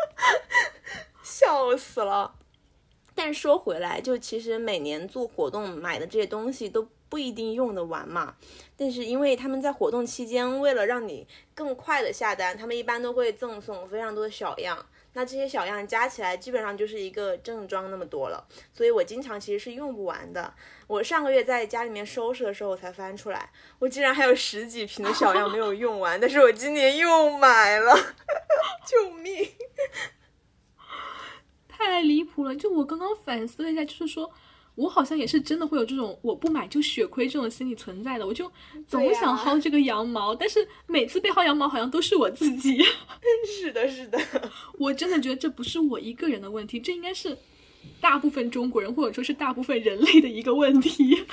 [1.23, 2.35] 笑死了。
[3.15, 6.89] 但说回来，就其实每年做活动买的这些东西都。
[7.13, 8.37] 不一定用得完嘛，
[8.75, 14.87] 但是因为他们在活动期间，为了让你更快的下单，他们一般都会赠送非常多的小样。
[15.13, 18.49] 那这些小样加起来，基本上就是一个正装那么多了。
[18.73, 20.55] 所以我经常其实是用不完的。
[20.87, 26.19] 我上个月在家里面收拾的时候，我才翻出来，我竟然还有十几瓶的小样没有用完。
[26.19, 27.95] 但是我今年又买了，
[28.89, 29.51] 救命！
[31.69, 32.57] 太离谱了！
[32.57, 34.33] 就我刚刚反思了一下，就是说。
[34.75, 38.51] 我好像也是真的会有这种我不买就血亏这种心理存在的，我就
[38.89, 42.83] 总想薅这个羊毛，但是每次被薅羊毛好像都是我自己。
[43.47, 44.19] 是的，是的，
[44.79, 47.37] 我真的觉得这不是我一个人的问题，这应该是
[48.01, 51.25] 大部分中国人或者说是大部分人类的一个问题。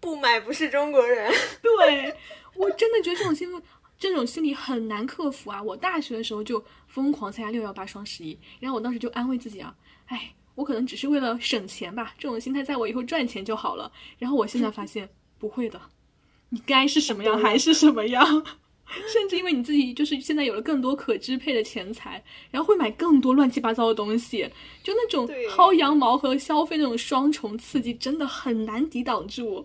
[0.00, 1.32] 不买不是中国人。
[1.62, 2.14] 对
[2.56, 3.62] 我真的觉得这种心理，
[3.98, 5.62] 这种心理很难克服啊！
[5.62, 9.74] 我大学的时候就疯狂参加六幺八、双十一，然后我当时就安慰自己啊，
[10.06, 13.90] 哎，我可能只是为了省钱吧，这种心态在我以后赚钱就好了。
[14.18, 15.08] 然后我现在发现
[15.38, 15.80] 不会的，
[16.50, 18.24] 你该是什么样还是什么样。
[19.06, 24.50] 甚至因为你自己就是现在有了更多可支配的钱财，然后会买更多乱七八糟的东西，
[24.82, 29.64] 就那种薅羊毛和消费那种双重刺激，真的很难抵挡住。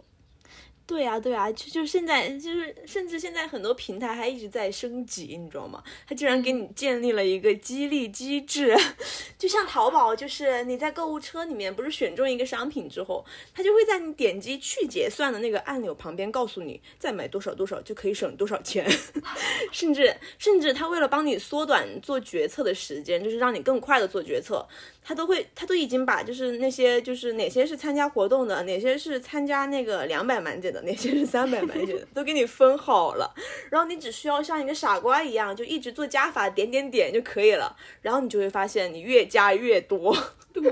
[0.87, 5.83] 对呀、对呀、就就现在就是，甚至现在很多平台还一直在升级，你知道吗？
[6.07, 8.77] 它竟然给你建立了一个激励机制，
[9.35, 18.85] 就像淘宝，就是你在购物车里面不是选中一个商品之后，它就会在你点击去结算的那个按钮旁边告诉你，再买多少多少就可以省多少钱，
[19.73, 24.63] 甚至甚至它为了帮你缩短做决策的时间，就是让你更快的做决策，
[25.07, 33.31] 他都会，他都已经把就是那些就是哪些是参加活动的，哪些是参加那个两百满减的，哪些是三百满减的， 都给你分好了。
[33.69, 37.77] 然后你只需要像一个傻瓜一样，就一直做加法，点点点就可以了。
[38.01, 40.17] 然后你就会发现你越加越多。
[40.51, 40.63] 对，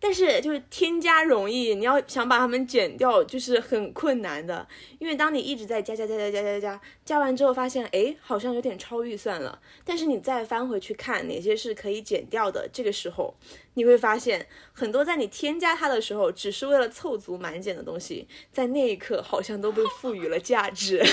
[0.00, 4.66] 但是就是添加容易，你要想把它们减掉，就是很困难的。
[4.98, 9.60] 因为当你一直在加加加加加加加，加完之后发现，哎，好像有点超预算了。
[9.84, 13.34] 但是你再翻回去看哪些是可以减掉的，这个时候
[13.74, 20.98] 你会发现，很多在你添加它的时候，只是为了凑足满减的东西，在那一刻好像都被赋予了价值。
[20.98, 21.08] 没错。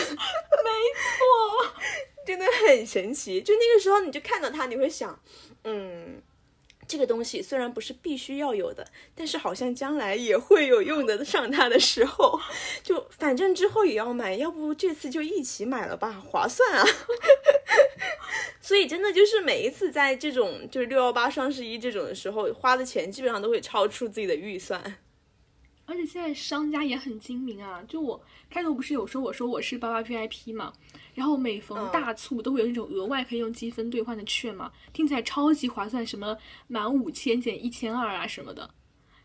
[2.26, 3.40] 真的很神奇。
[3.40, 5.20] 就那个时候，你就看到它，你会想，
[5.64, 6.20] 嗯，
[6.88, 12.40] 这个东西虽然不是必须要有的，但是好像将来也会有用得上它的时候，
[12.84, 16.86] 就反正之后也要买，要不这次就一起买了吧，划算啊。
[18.62, 24.98] 所以真的就是每一次在这种就是六幺八、双十一这种的时候，花的钱基本上都会超出自己的预算。
[25.86, 27.84] 而且现在商家也很精明啊！
[27.88, 28.20] 就我
[28.50, 30.74] 开头不是有说我说我是八八 VIP 嘛，
[31.14, 36.36] 然后每逢大促都会有那种额外可以用积分兑换的券嘛，听起来超级划算，什么
[36.68, 38.70] 满五千减一千二啊什么的。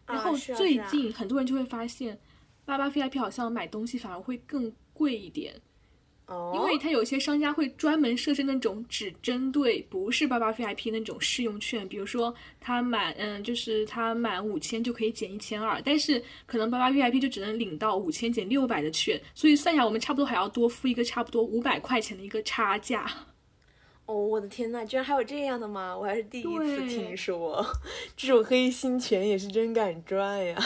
[0.06, 2.20] 然后最近很多人就会发现，
[2.64, 5.60] 八八 VIP 好像买东西反而会更贵一点，
[6.30, 23.10] 哦，因为它有些商家会专门设置那种只针对不是八八 VIP 那种试用券，比如说他满嗯，就是他满五千就可以减一千二，但是可能八八 VIP 就只能领到五千减六百的券，所以算下来我们差不多还要多付一个差不多五百块钱的一个差价。
[24.06, 25.96] 哦，我的天呐，居然还有这样的吗？
[25.98, 27.64] 我还是第一次听说，
[28.16, 30.56] 这种黑心钱也是真敢赚呀。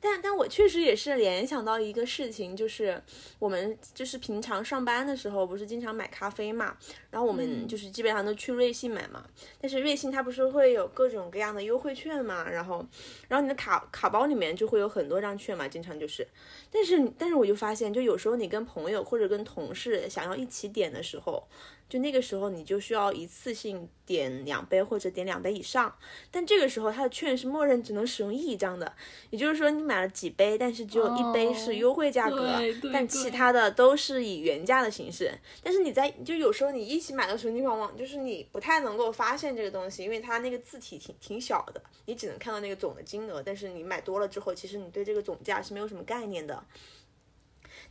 [0.00, 3.02] 但但我确实也是联想到一个事情，就是
[3.38, 6.76] 我们就是平常上班的时候，不是经常买咖啡嘛，
[7.10, 9.24] 然后我们嗯就是基本上都去瑞幸买嘛。
[9.60, 12.86] 但是瑞幸它不是会有各种各样的优惠券嘛，然后
[13.28, 16.26] 然后你的卡卡包里面就会有很多张券嘛，经常就是。
[16.70, 21.42] 但是但是我就发现，就有时候你跟朋友或者跟同事想要一起点的时候，
[21.88, 25.94] 就那个时候你就需要一次性点两杯或者点两杯以上，
[26.30, 28.92] 但这个时候它的券是默认只能使用一张的，
[29.30, 32.58] 也就是说你买了几杯，但是只有一杯是优惠价格，
[32.92, 35.32] 但其他的都是以原价的形式。
[35.62, 46.62] 但是你在就有时候你一起买的时候，你往往就是你不太能够发现这个东西，因为它那个字体挺挺小的，你只能看到那个总的金额，但是你买多了之后，其实你对这个总价是没有什么概念的。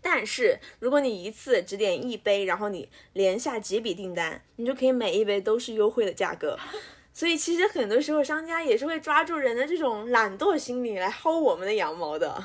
[0.01, 6.57] 但是如果你一次只点一杯，然后你连下几笔订单，你就可以每一杯都是优惠的价格。
[7.13, 12.43] 所以其实很多时候商家也是会抓住人的这种懒惰心理来薅我们的羊毛的。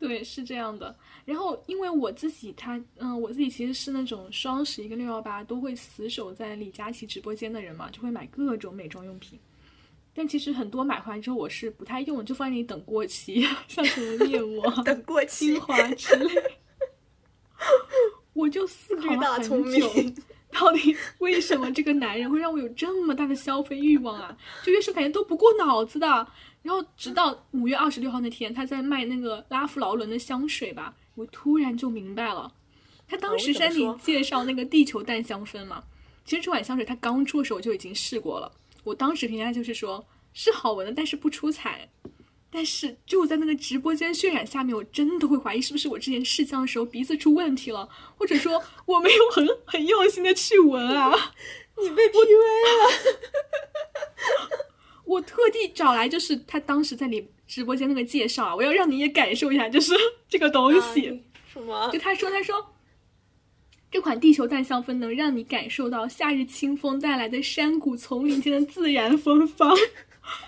[0.00, 0.94] 对，是这样的。
[1.24, 9.38] 然后，因为我自己他，嗯，我自己其实是那种双十一跟六幺八都会死守在李佳琦直播间的人嘛，就会买各种美妆用品。
[10.12, 16.42] 但其实很多买回来之后我是不太用，就放在那里等过期，像什么面膜、 等过期精，华之类。
[18.34, 20.14] 我就思考了很聪久，明。
[20.52, 24.36] 到底为什么这个男人会让我有这么大的消费欲望啊？
[24.62, 26.06] 就越是感觉都不过脑子的。
[26.62, 32.50] 然后直到五月二十六号那天，他在卖那个拉夫劳伦的香水吧，我突然就明白了。
[33.06, 35.82] 他当时山里哦怎么说介绍那个地球淡香氛嘛，
[36.24, 38.50] 其实这款香水他刚出的时候我就已经试过了，
[38.82, 41.86] 我当时评价就是说是好闻的，但是不出彩。
[42.56, 51.10] 但是就在那个直播间渲染下面，我真的会怀疑是不是我之前试香的时候鼻子出问题了，或者说 我没有很很用心的去闻啊。
[51.76, 52.20] 你被 PUA
[52.78, 52.92] 了。
[55.04, 59.92] 我特地找来，就是他当时在你直播间那个介绍啊，我要让你也感受一下，就是
[60.28, 61.08] 这个东西。
[61.08, 61.16] 啊
[61.52, 61.98] 什么就？
[61.98, 62.74] 他说，他说
[63.90, 69.76] 这款地球淡香氛能让你感受到夏日清风带来的山谷丛林间的自然芬芳，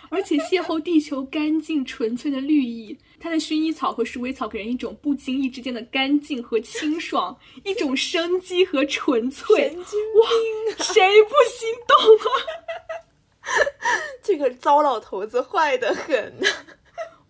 [0.09, 2.97] 而且邂逅地球干净纯粹的绿意。
[3.19, 9.69] 它的薰衣草和鼠尾草给人一种不经意之间的干净和清爽，一种生机和纯粹。
[9.69, 10.29] 神经哇，
[10.79, 12.37] 谁不心动啊？
[14.23, 16.47] 这个糟老头子坏的很呐！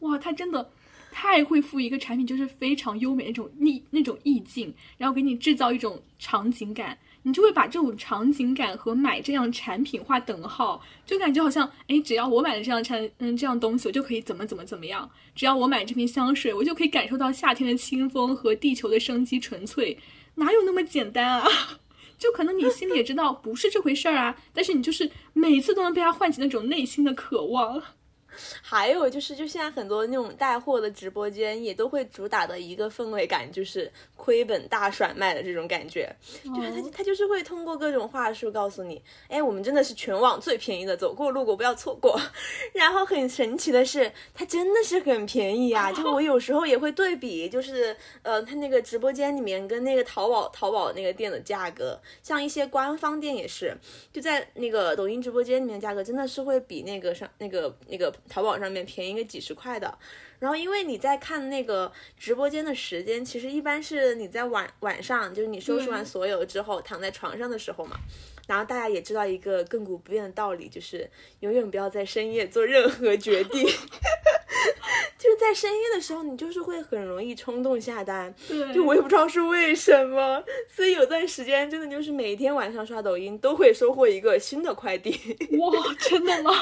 [0.01, 0.71] 哇，他真的
[1.13, 19.99] 太会赋予一个产品，就是非常优美那种意那种意境，然后给你制造一种场景感，你就会把这种场景感和买这样产品划等号，就感觉好像，哎，只要我买了这样产嗯这样东西，我就可以怎么怎么怎么样；只要我买这瓶香水，我就可以感受到夏天的清风和地球的生机纯粹，
[20.37, 21.49] 哪有那么简单啊？
[22.17, 27.83] 就可能你心里也知道不是这回事儿啊，但是你就是每次都能被它唤起那种内心的渴望。
[28.63, 36.15] 还有就是，就现在很多那种带货的直播间也都会主打的一个氛围感，就是亏本大甩卖的这种感觉。
[36.45, 42.21] 就是他他就是会通过各种话术告诉你，哎，我们真的是全网最便宜的，走过路过不要错过。
[42.73, 45.93] 然后很神奇的是，它真的是很便宜啊！
[45.93, 53.77] 就我有时候也会对比，就是呃，他那个直播间里面跟那个淘宝淘宝那个店的价格，像一些官方店也是，
[54.13, 59.99] 就在那个抖音直播间里面价格真的是会比那个上那个那个淘宝上面便宜个几十块的。
[60.39, 67.97] 然后，因为你在看那个直播间的时间，其实一般是你在晚晚上，就是你收拾完所有之后，躺在床上的时候嘛。
[68.47, 71.11] 然后大家也知道一个亘古不变的道理，就是
[71.41, 73.67] 永远不要在深夜做任何决定。
[75.19, 78.33] 就是在深夜的时候，你就是会很容易冲动下单。
[78.47, 85.19] 对，就我也不知道是为什么，所以有段时间真的就是每天晚上刷抖音都会收获一个新的快递。
[85.59, 86.53] 哇，真的吗？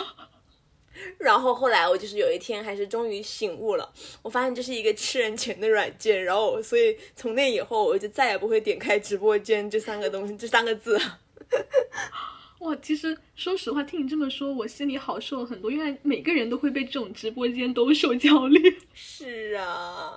[1.18, 11.00] 然后后来我就是有一天还是终于醒悟了，我发现这是一个吃人钱的软件，然后所以从那以后我就再也不会点开直播间这三个东西这三个字。
[12.60, 15.70] 哇，其实说实话，听你这么说，我心里好受了很多。
[15.70, 18.78] 原来每个人都会被这种直播间兜售焦虑。
[18.94, 20.16] 是啊，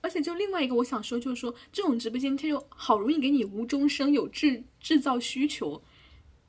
[0.00, 5.82] 而且就另外一个我想说，就是说这种直播间它就好容易给你无中生有制制造需求。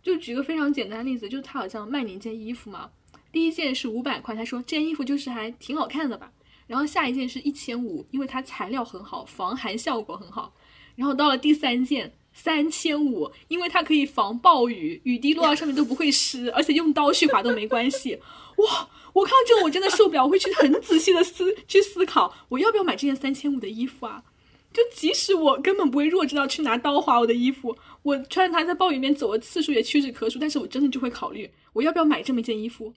[0.04, 2.90] 就举个非常简单的例子，就他好像卖你一件衣服嘛，
[3.32, 6.32] 第一件是五百块，他说这件衣服就是还挺好看的吧，
[6.68, 10.54] 然后下一件是一千五，因为它材料很好，防寒效果很好，
[10.96, 12.14] 然后到了第三件。
[12.32, 18.18] 三千五，因为它可以防暴雨，雨滴落到上面都不会湿，而且用刀去划都没关系。
[18.58, 24.24] 哇，我看到这个我真的受不了，我会去很仔细的思去思考，我要不要买这件三千五的衣服啊？
[24.72, 32.94] 就即使我根本不会弱智到去拿刀划我的衣服，我穿着它在暴雨里面走的次数也屈指可数，但是我真的就会考虑，我要不要买这么一件衣服？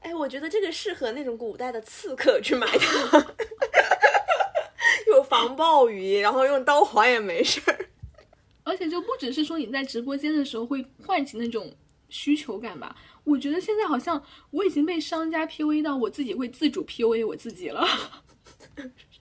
[0.00, 3.26] 哎，我觉得这个适合那种古代的刺客去买它，
[5.08, 7.88] 有防暴雨，然后用刀划也没事儿。
[8.62, 11.72] 而且就不只是说你在直播间的时候会唤起那种
[12.08, 17.86] 需求感吧，我觉得现在好像我已经被商家 PUA 到我自己会自主 PUA 我自己了。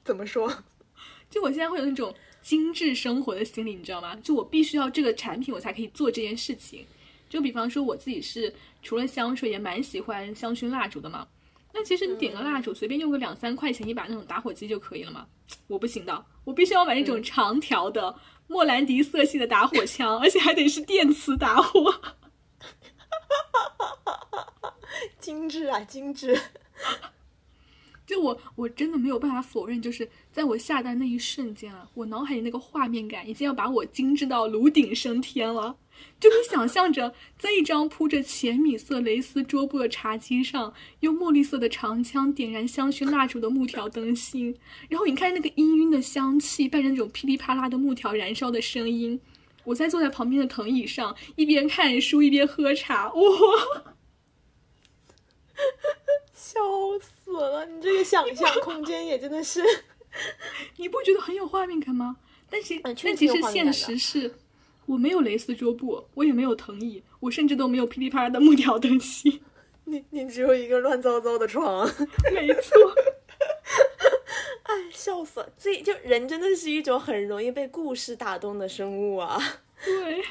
[0.03, 0.63] 怎么说？
[1.29, 4.15] 就我现在会有那种精致生活的心理，你知道吗？
[4.17, 6.85] 就我必须要这个产品，我才可以做这件事情。
[7.29, 11.27] 就比方说我自己是除了香水，也蛮喜欢香薰蜡烛的嘛。
[11.73, 15.27] 那其实你点个蜡烛，随便用个两三块钱一把那种打火机就可以了嘛。
[15.67, 18.15] 我不行的，我必须要买那种长条的
[18.47, 21.93] 莫兰迪色系的打火枪，而且还得是电磁打火。
[25.19, 26.39] 精致啊，精致！
[28.05, 35.75] 就我我真的没有办法否认，就是在我下单那一瞬间啊，我脑海里那个画面感已经要把我精致到炉顶升天了。
[36.19, 44.58] 就你想象着，在一张铺着浅米色蕾丝桌布的茶几上，用墨绿色的长枪点燃香薰蜡烛的木条灯芯，
[44.89, 49.19] 然后你看那个氤氲的香气，伴着那种噼里啪啦的木条燃烧的声音，
[49.65, 53.21] 我在坐在旁边的藤椅上，一边看书一边喝茶，哇！
[56.34, 56.60] 笑
[57.01, 57.65] 死了！
[57.65, 59.62] 你这个想象空间也真的是，
[60.77, 62.17] 你不觉得很有画面感吗？
[62.49, 64.36] 但其但其实现实是，
[64.85, 69.41] 我没有蕾丝桌布，我也没有藤椅，我甚至都没有噼里啪啦的木条灯芯。
[69.85, 71.87] 你你只有一个乱糟糟的床，
[72.33, 72.73] 没错，
[74.63, 75.49] 哎，笑死了！
[75.57, 79.39] 所以就人真的是一种很容易被故事打动的生物啊。
[79.83, 80.23] 对，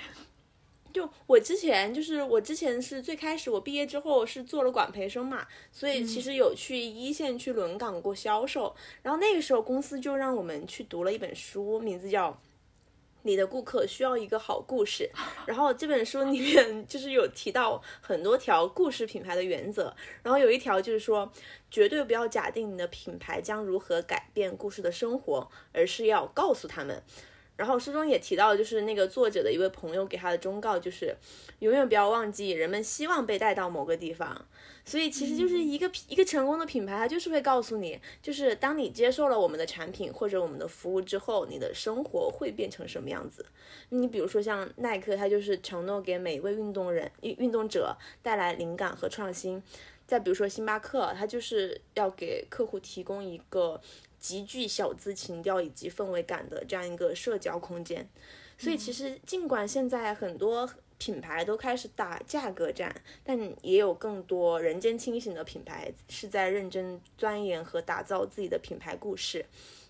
[0.92, 8.74] 就我之前就是我之前是最开始我毕业之后是做了管培生嘛，所以其实有去一线去轮岗过销售。
[9.02, 12.32] 然后那个时候公司就让我们去读了一本书，名字叫
[13.25, 15.11] 《你的顾客需要一个好故事。
[15.45, 21.31] 然后这本书里面就是有提到很多条故事品牌的原则，然后有一条就是说，
[21.70, 27.03] 绝对不要假定你的品牌将如何改变故事的生活，而是要告诉他们。
[27.57, 31.16] 然后书中也提到，就是那个作者的一位朋友给他的忠告，就是
[31.61, 34.47] 永远不要忘记人们希望被带到某个地方。
[34.85, 43.47] 所以其实就是一个一个成功的品牌，它就是会告诉你，就是当你接受了我们的产品或者我们的服务之后，你的生活会变成什么样子。
[43.89, 49.62] 你比如说像耐克，它就是承诺给每一位运动人运运动者带来灵感和创新。
[50.07, 53.80] 再比如说星巴克，它就是要给客户提供一个。
[54.16, 58.09] 极具小资情调以及氛围感的这样一个社交空间，
[58.57, 60.66] 所以其实尽管现在很多
[60.99, 69.45] 品牌都开始打价格战，但也有更多人间清醒的品牌是在认真钻研和打造自己的品牌故事。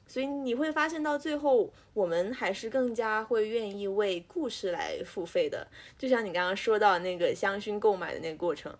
[0.06, 5.66] 所以你会发现到最后，我们还是更加会愿意为故事来付费的。
[5.98, 8.76] 就像你刚刚说到那个香薰购买的那个过程，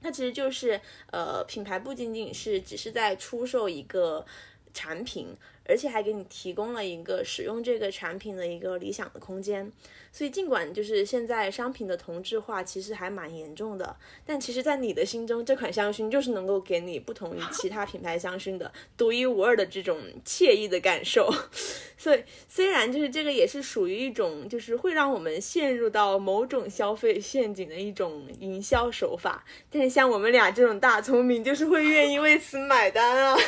[0.00, 0.80] 它其实就是
[1.10, 4.26] 呃，品牌不仅仅是只是在出售一个。
[4.72, 5.36] 产品，
[5.70, 9.72] 而且还给你提供了一个使用这个产品的一个理想的空间。
[10.12, 13.96] 所以，尽管就是现在商品的同质化其实还蛮严重的，
[14.26, 21.32] 但其实，在你的心中，这款香薰就是能够给你不同于其他品牌香薰的独一无二的这种惬意的感受。
[21.96, 33.36] 所以，虽然就是这个也是属于一种就是会让我们陷入到某种消费陷阱的一种营销手法，但是像我们俩这种大聪明，就是会愿意为此买单啊。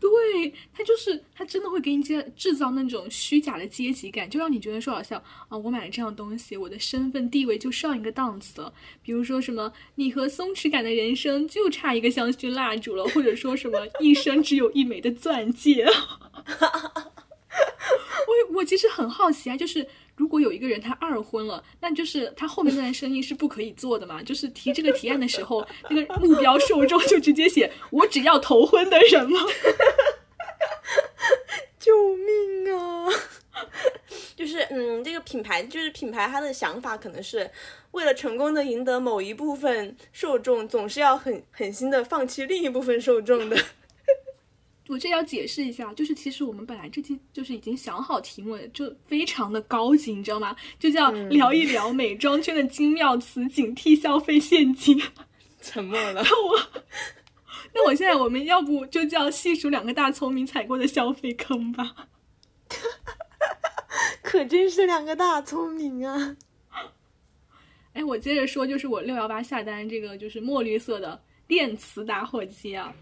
[0.00, 8.72] 对他就就是他真的会给你制制造那种虚假的阶级感，就让你觉得说好像啊，我买了这样东西，我的身份地位就上一个档次了。
[9.02, 15.84] 比如说什么，你和松弛感的人生就差一个香薰蜡烛了，或者说什么一生只有一枚的钻戒。
[18.28, 19.84] 我我其实很好奇啊，就是。
[20.16, 24.22] 如果有一个人他二婚了，那就是他后面那段生意是不可以做的嘛？
[24.22, 29.40] 就是提这个提案的时候，那个目标受众就直接写“我只要头婚的人了”，
[31.78, 33.06] 救命啊！
[34.36, 37.50] 就是嗯，这个品牌就是品牌，它的想法可能是
[37.92, 43.56] 为了成功的赢得某一部分受众，总是要很狠心的放弃另一部分受众的。
[44.88, 50.54] 我这要解释一下，就是其实我们本来这期就是已经想好题目，就非常的高级，你知道吗？
[50.78, 55.00] 就叫聊一聊美妆圈的精妙词，警惕消费陷阱。
[55.62, 56.20] 沉默了。
[56.22, 56.82] 我，
[57.74, 62.08] 那我现在我们要不就叫细数两个大聪明踩过的消费坑吧？
[64.22, 66.36] 可真是两个大聪明啊！
[67.92, 72.94] 哎，我接着说，就是我六幺八下单这个就是墨绿色的电磁打火机啊。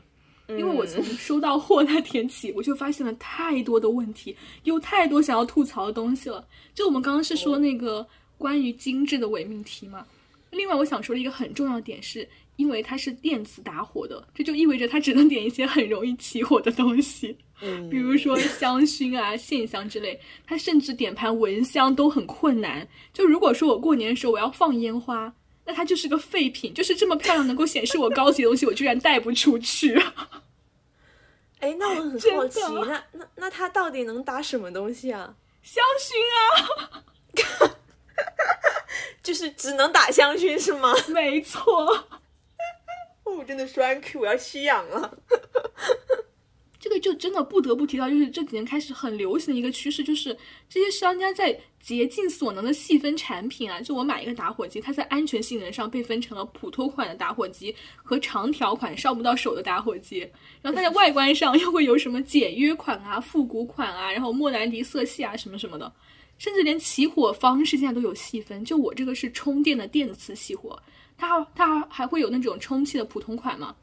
[0.49, 6.47] 因为我从收到货那天起，我就发现了太多的问题，有太多想要吐槽的东西了。
[6.75, 8.07] 就我们刚刚是说那个
[8.37, 10.07] 关于精致的伪命题嘛。
[10.51, 12.29] 另外，我想说的一个很重要的点是，
[12.63, 17.37] 因为它是电磁打火的，这就意味着它只能点一些很容易起火的东西，
[17.91, 20.21] 比如说香薰啊、线香之类。
[20.47, 22.87] 它甚至点盘蚊香都很困难。
[23.13, 25.35] 就如果说我过年的时候我要放烟花。
[25.65, 29.95] 那它就是个废品，就是这么漂亮能够显示我高级的东西，我居然带不出去。
[31.61, 35.37] 哎，那我很 好奇，那那那它到底能打什么东西啊？
[35.63, 36.11] 香薰
[37.63, 37.77] 啊，
[39.23, 40.93] 就是只能打香薰是吗？
[41.15, 42.09] 没错。
[43.25, 45.19] 哦，真的栓 Q，我要吸氧了。
[46.81, 50.37] 这个就真的不得不提到，就是这几年开始很流行的一个趋势，就是
[50.69, 53.81] 这些商家在竭尽所能的细分产品啊。
[53.81, 60.29] 就我买一个打火机，它在安全性能上被分成了普通款的打火机和长条款烧不到手的打火机，
[60.61, 65.93] 然后它在外观上又会有什么简约款啊、复古款啊，然后莫兰迪色系啊什么什么的，
[66.37, 68.65] 甚至连起火方式现在都有细分。
[68.65, 70.77] 就我这个是充电的电磁起火，
[71.17, 73.75] 它它还会有那种充气的普通款吗？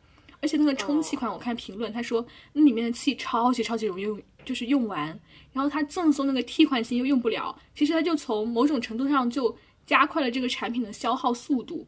[0.42, 5.08] 而且那个充气款，我看评论，他说那里面的气超级超级容易用，就是用完，
[5.52, 9.54] 然后他赠送那个替换芯又用不了，其实他就从某种程度上就
[9.86, 11.86] 加快了这个产品的消耗速度。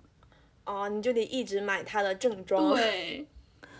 [0.66, 2.74] 哦，你就得一直买它的正装。
[2.74, 3.26] 对，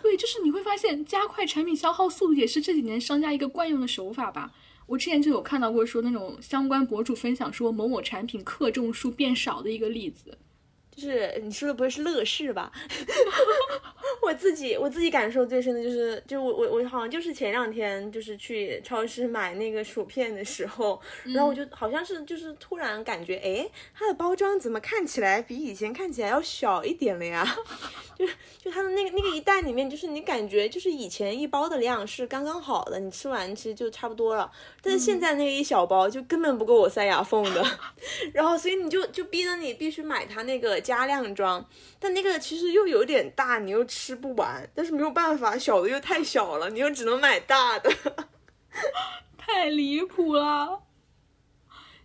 [0.02, 4.54] 对，就是你会发现加快产品消耗速度也是这几年商家一个惯用的手法吧。
[4.88, 10.38] 我之前就有看到过说那种相关博主分享说某某产品克重数变少的一个例子。
[10.96, 12.72] 就是你说的不会是乐视吧？
[14.22, 27.46] 我 我自己我自己感受最深的就是，就我我我好像就是前两天就是去超市买那个薯片的时候，然后我就好像是就是突然感觉，哎，它的包装怎么看起来比以前看起来要小一点了呀？
[28.16, 28.28] 就
[28.64, 37.66] 就它的那个那个一袋里面，就是你感觉就是以前一包的量是刚刚好的，你吃完其实就差不多了，但是现在那个一小包就根本不够我塞牙缝的，
[38.34, 41.66] 然后所以你就就逼着你必须买它那个加量装，
[42.00, 47.90] 但那个其实又有点大，你又吃不完，但是没有办法，小的又太小了，你又只能买大的，
[49.38, 50.82] 太离谱了。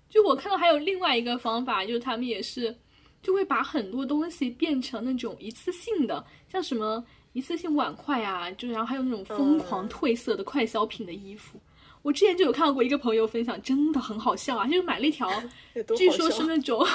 [0.08, 2.76] 就我看到还有另外一个方法，就是他们也是。
[3.22, 11.58] 就会把很多东西变成那种一次性的，像什么一次性碗筷啊，就然后还有那种疯狂褪色的快消品的衣服。
[12.02, 15.28] 我之前就有看到过一个朋友分享，真的很好笑啊，就是买了一条，
[15.96, 16.86] 据说是那种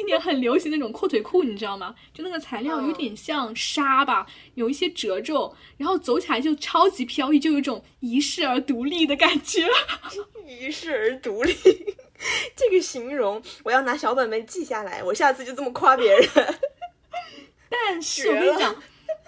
[0.00, 1.94] 今年很流行那种阔腿裤，你知道吗？
[2.14, 9.68] 就那个材料有点像纱吧，有一些褶皱，然后走起来就超级飘逸，就有一种遗世而独立的感觉。
[10.48, 11.54] 遗世而独立。
[12.56, 16.26] 这个形容我要拿小本本记下来，我下次就这么夸别人。
[17.68, 18.74] 但是我跟你讲，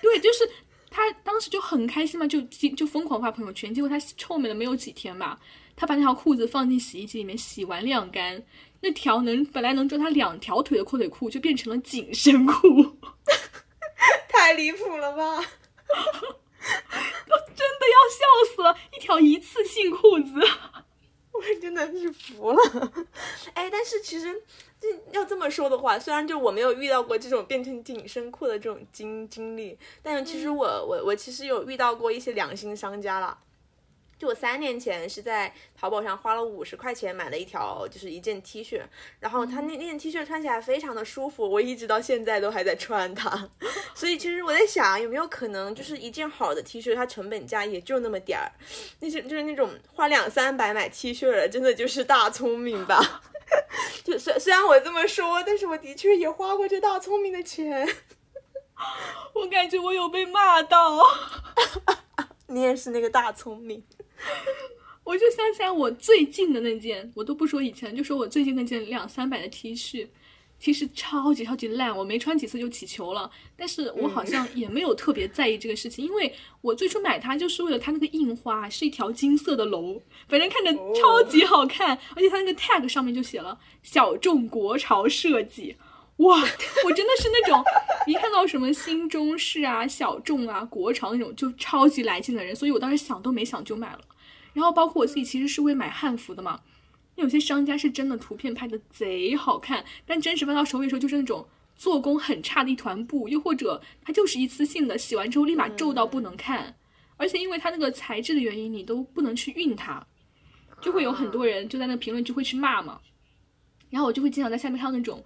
[0.00, 0.48] 对，就是
[0.88, 3.74] 他当时就很开心嘛，就就疯狂发朋友圈。
[3.74, 5.38] 结果他臭美了没有几天吧，
[5.76, 8.42] 他把那条裤子放进洗衣机里面洗完晾干，
[8.82, 12.52] 那条能本来能遮他两条腿的阔腿裤就变成了紧身裤，
[14.28, 15.36] 太离谱了吧！
[15.36, 15.42] 我
[17.54, 20.32] 真的要笑死了，一条一次性裤子。
[21.32, 22.92] 我真的是服了，
[23.54, 24.42] 哎，但是其实
[24.78, 33.38] 这要这么说的话，虽然就我没有遇到过这种变成紧身裤的这种经经历，但其实我我我其实有遇到过一些良心商家了。
[34.22, 38.80] 就我三年前是在淘宝上花了五十块钱买了一条，就是一件 T 恤，
[39.18, 43.50] 然后它那那件 T 恤穿起来非常的舒服，我一直到现在都还在穿它。
[43.96, 48.46] 所以其实我在想，有没有可能就是一件好的 T 恤，它成本价也就那么点儿，
[49.00, 53.22] 那些就是那种花两三百买 T 恤的，真的就是大聪明吧？
[54.04, 57.88] 就虽虽然我这么说，但是我的确也花过这大聪明的钱。
[59.34, 61.00] 我感觉我有被骂到，
[62.46, 63.84] 你也是那个大聪明。
[65.04, 70.06] 我就想起来我最近的那件，我都不说以前，就说我最近那件两三百的 T 恤，
[70.60, 73.28] 其实超级超级烂，我没穿几次就起球了。
[73.56, 85.76] 但是我好像也没有特别在意这个事情，因为我最初买它就是为了它那个印花是一条金色的龙，反正看着超级好看，而且它那个 tag 上面就写了小众国潮设计。
[86.18, 86.38] 哇，
[86.86, 87.64] 我真的是那种
[88.06, 94.00] 一看到什么新中式啊、小众啊、国潮那种就超级来劲的人，所以我当时想都没想就买了。
[94.52, 96.60] 然后包括我自己其实是会买汉服的嘛，
[97.16, 106.74] 有些商家是真的图片拍的贼好看，但真实发到手里的时候就是那种做工很差的一团布，又或者它就是一次性的，洗完之后立马皱到不能看，
[107.16, 110.06] 而且因为它那个材质的原因，你都不能去熨它，
[110.80, 113.00] 就会有很多人就在那评论区会去骂嘛，
[113.90, 115.24] 然后我就会经常在下面看到那种。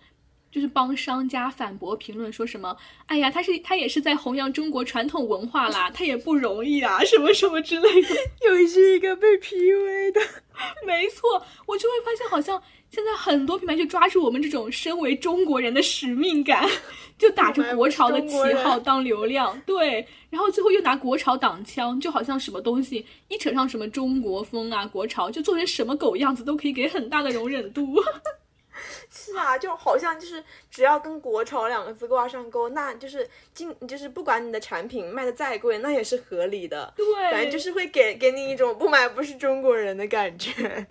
[0.50, 2.76] 就是帮商家反驳评论，说什么？
[3.06, 8.08] 哎呀，他是他也是在弘扬中国传统文化啦，他也不容易啊，什么什么之类的。
[8.46, 10.20] 又是一个被 PUA 的，
[10.86, 16.66] 没错，我就会发现，好像现在很多品牌就抓住我们这种身为中国人的使命感，
[17.18, 27.96] 就打着国潮的旗号当流量，对，然后最后又拿国潮挡枪，就好像什么东西一扯上什么中国风啊、国潮，就做成什么狗样子都可以给很大的容忍度。
[29.10, 36.92] 是啊，就好像就是只要跟国潮两个字挂上钩，那就是今就是不管你的产品卖的再贵，那也是合理的。
[36.96, 40.52] 对，反正就是会给给你一种不买不是中国人的感觉。
[40.52, 40.86] 对，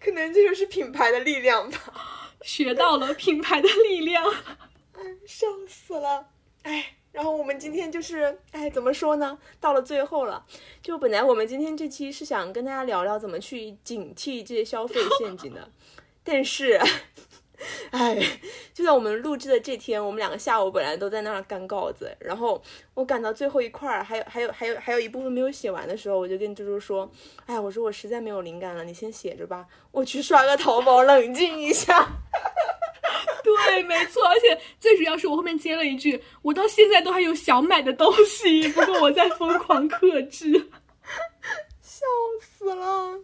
[0.00, 1.78] 可能这就是品牌的力量吧。
[2.42, 4.22] 学到了品牌的力量，
[4.98, 6.28] 嗯笑死了。
[6.62, 9.38] 哎，然后我们今天就是哎，怎么说呢？
[9.60, 10.44] 到了最后了，
[10.82, 15.70] 就本来我们今天这期是想跟大家聊聊怎么去警惕这些消费陷阱的。
[16.24, 16.80] 但是，
[17.90, 18.18] 哎，
[18.72, 22.60] 就在我们录制的这天，我们两个下午本来都在那儿干稿子，然后
[22.94, 27.10] 我赶到最后一块儿，还有还有还有还有一部分没有写完的时候，我就跟猪猪说
[27.46, 32.08] ：“哎，我说我实在没有灵感了，你先写着吧，我去刷个淘宝冷静一下。
[33.44, 40.50] ”对，没错，而且最主要是我后面接了一句：“我到现在都还有想买的东西，不过我在疯狂克制。
[41.82, 42.06] ”笑
[42.40, 43.20] 死了。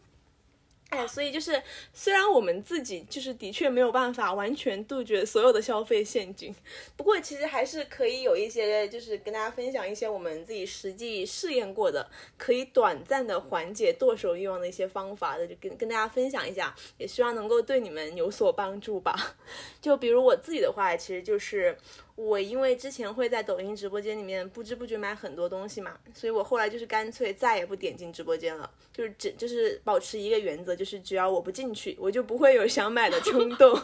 [0.91, 1.63] 哎，所以就是，
[1.95, 6.55] 虽然我们自己就是的确没有办法完全杜绝所有的消费陷阱，
[6.97, 19.37] 不过其实还是可以有一些，就是跟大家分享一些我们自己实际试验过的，可以短暂的缓解剁手欲望的一些方法的，就跟跟大家分享一下，也希望能够对你们有所帮助吧。
[19.81, 21.77] 就比如我自己的话，其实就是。
[22.21, 33.81] 我因为之前会在抖音直播间里面不知不觉买很多东西嘛，所以我后来就是干脆再也不点进直播间了，就是只就是保持一个原则，就是只要我不进去，我就不会有想买的冲动。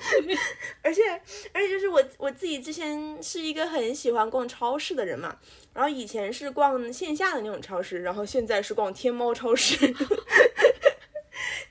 [0.82, 1.02] 而且
[1.52, 5.38] 而且就是我我自己之前是一个很喜欢逛超市的人嘛，
[5.74, 9.76] 然后以前是逛线下的那种超市，然后现在是逛天猫超市。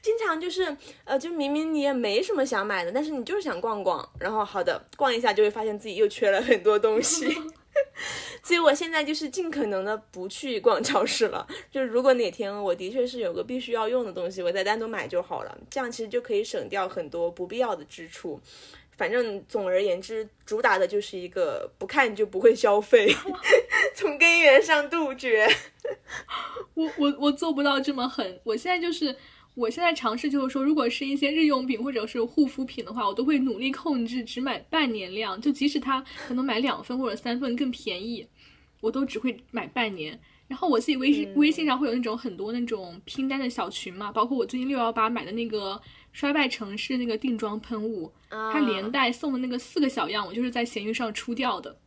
[0.01, 7.27] 经常就是呃，就明明你也没什么想买的，但是你就是想逛逛，然后好的逛一下就会发现自己又缺了很多东西，
[8.41, 11.45] 所以我现在就是尽可能的不去逛超市了。
[11.69, 18.39] 就如果哪天我的确是有个必须要用的东西，我再单独买就好了，这样其实就可以省掉很多不必要的支出。
[18.95, 23.13] 反正总而言之，主打的就是一个不看就不会消费，
[23.95, 25.45] 从根源上杜绝。
[26.73, 29.13] 我我我做不到这么狠，我现在就是。
[29.59, 38.25] 我现在尝试就是说，如果是一些日用品或者是护肤品的话，我都会努力控制只买半年量，就即使它可能买两份或者三份更便宜，
[38.79, 40.17] 我都只会买半年。
[40.47, 45.79] 然后我自己微信微信上会有那种很多那种拼单的小群嘛，包括我最近六幺八买的那个
[46.13, 51.77] 衰败城市那个定妆喷雾，它连带送的那个四个小样，我就是在闲鱼上出掉的。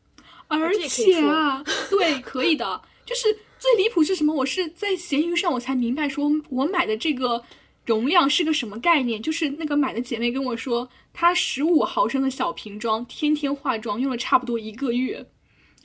[0.46, 2.82] 而且啊，对，可以的。
[3.06, 3.22] 就是
[3.58, 4.34] 最离谱是什么？
[4.34, 7.42] 我是在闲鱼上我才明白，说我买的这个。
[7.84, 9.20] 容量是个什么概念？
[9.20, 15.26] 就是那个买的姐妹跟我说，她十五毫升的小瓶装，天天化妆用了差不多一个月，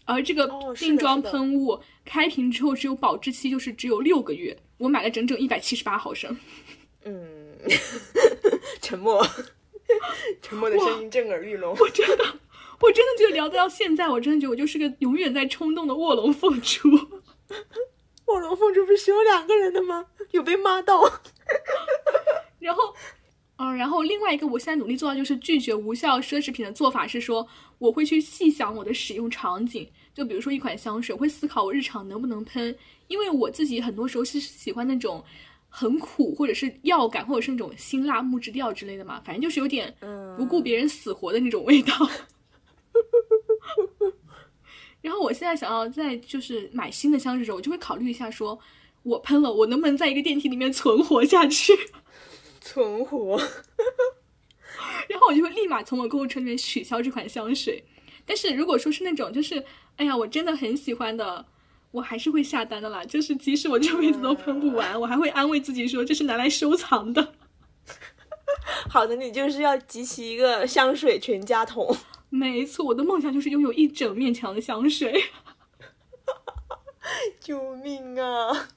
[0.06, 4.58] 而这个定妆喷雾开瓶之后只有保质期，就是只有六个月。
[4.78, 6.38] 我买了整整一百七十八毫升。
[7.04, 7.58] 嗯，
[8.80, 9.26] 沉默，
[10.41, 11.76] 沉默的声音震耳欲聋。
[11.80, 12.24] 我真的，
[12.80, 16.89] 我真的觉得聊到现在，我真的觉得我就是个永远在冲动的卧龙凤雏。
[18.28, 20.06] 卧龙凤雏不是只有两个人的吗？
[20.32, 21.02] 有被骂到。
[22.60, 22.82] 然后，
[23.58, 27.47] 嗯，然后另外一个，我现在努力做到就是拒绝无效奢侈品的做法是说，
[27.78, 29.88] 我会去细想我的使用场景。
[30.14, 32.76] 就比如说一款香水，我会思考我日常能不能喷，
[33.08, 35.24] 因为我自己很多时候是喜欢那种
[35.70, 39.95] 很苦或者是药感，或者是那种辛辣木质调之类的嘛，反正就是有点
[40.36, 41.93] 不顾别人死活的那种味道。
[45.01, 48.60] 然后我现在想要在就是买新的香水的时候，我就会考虑一下说。
[49.03, 51.72] 我喷了，我能不能在一个电梯里面存活下去？
[52.68, 53.38] 存活，
[55.07, 57.86] 然后我就会立马从我购物车里面取消这款香水。
[58.26, 59.63] 但是如果说是那种，就是
[59.95, 61.45] 哎呀，我真的很喜欢的，
[61.91, 63.05] 我还是会下单的啦。
[63.05, 67.34] 就是即使我这辈子都喷不完，我还会安慰自己说这是拿来收藏的。
[68.89, 71.95] 好的，你就是要集齐一个香水全家桶。
[72.30, 75.24] 没错，我的梦想就是拥有一整面墙的香水。
[77.39, 78.68] 救命啊！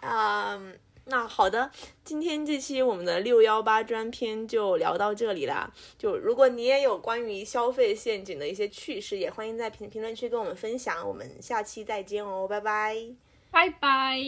[0.00, 0.76] 嗯，
[1.08, 1.70] 那好的，
[2.04, 5.72] 今天这期我们的六幺八专篇就聊到这里啦。
[5.96, 11.06] 就如果你也有关于消费陷阱的一些趣事，也欢迎在评评论区跟我们分享。
[11.06, 12.96] 我们下期再见哦，拜拜，
[13.52, 14.18] 拜拜。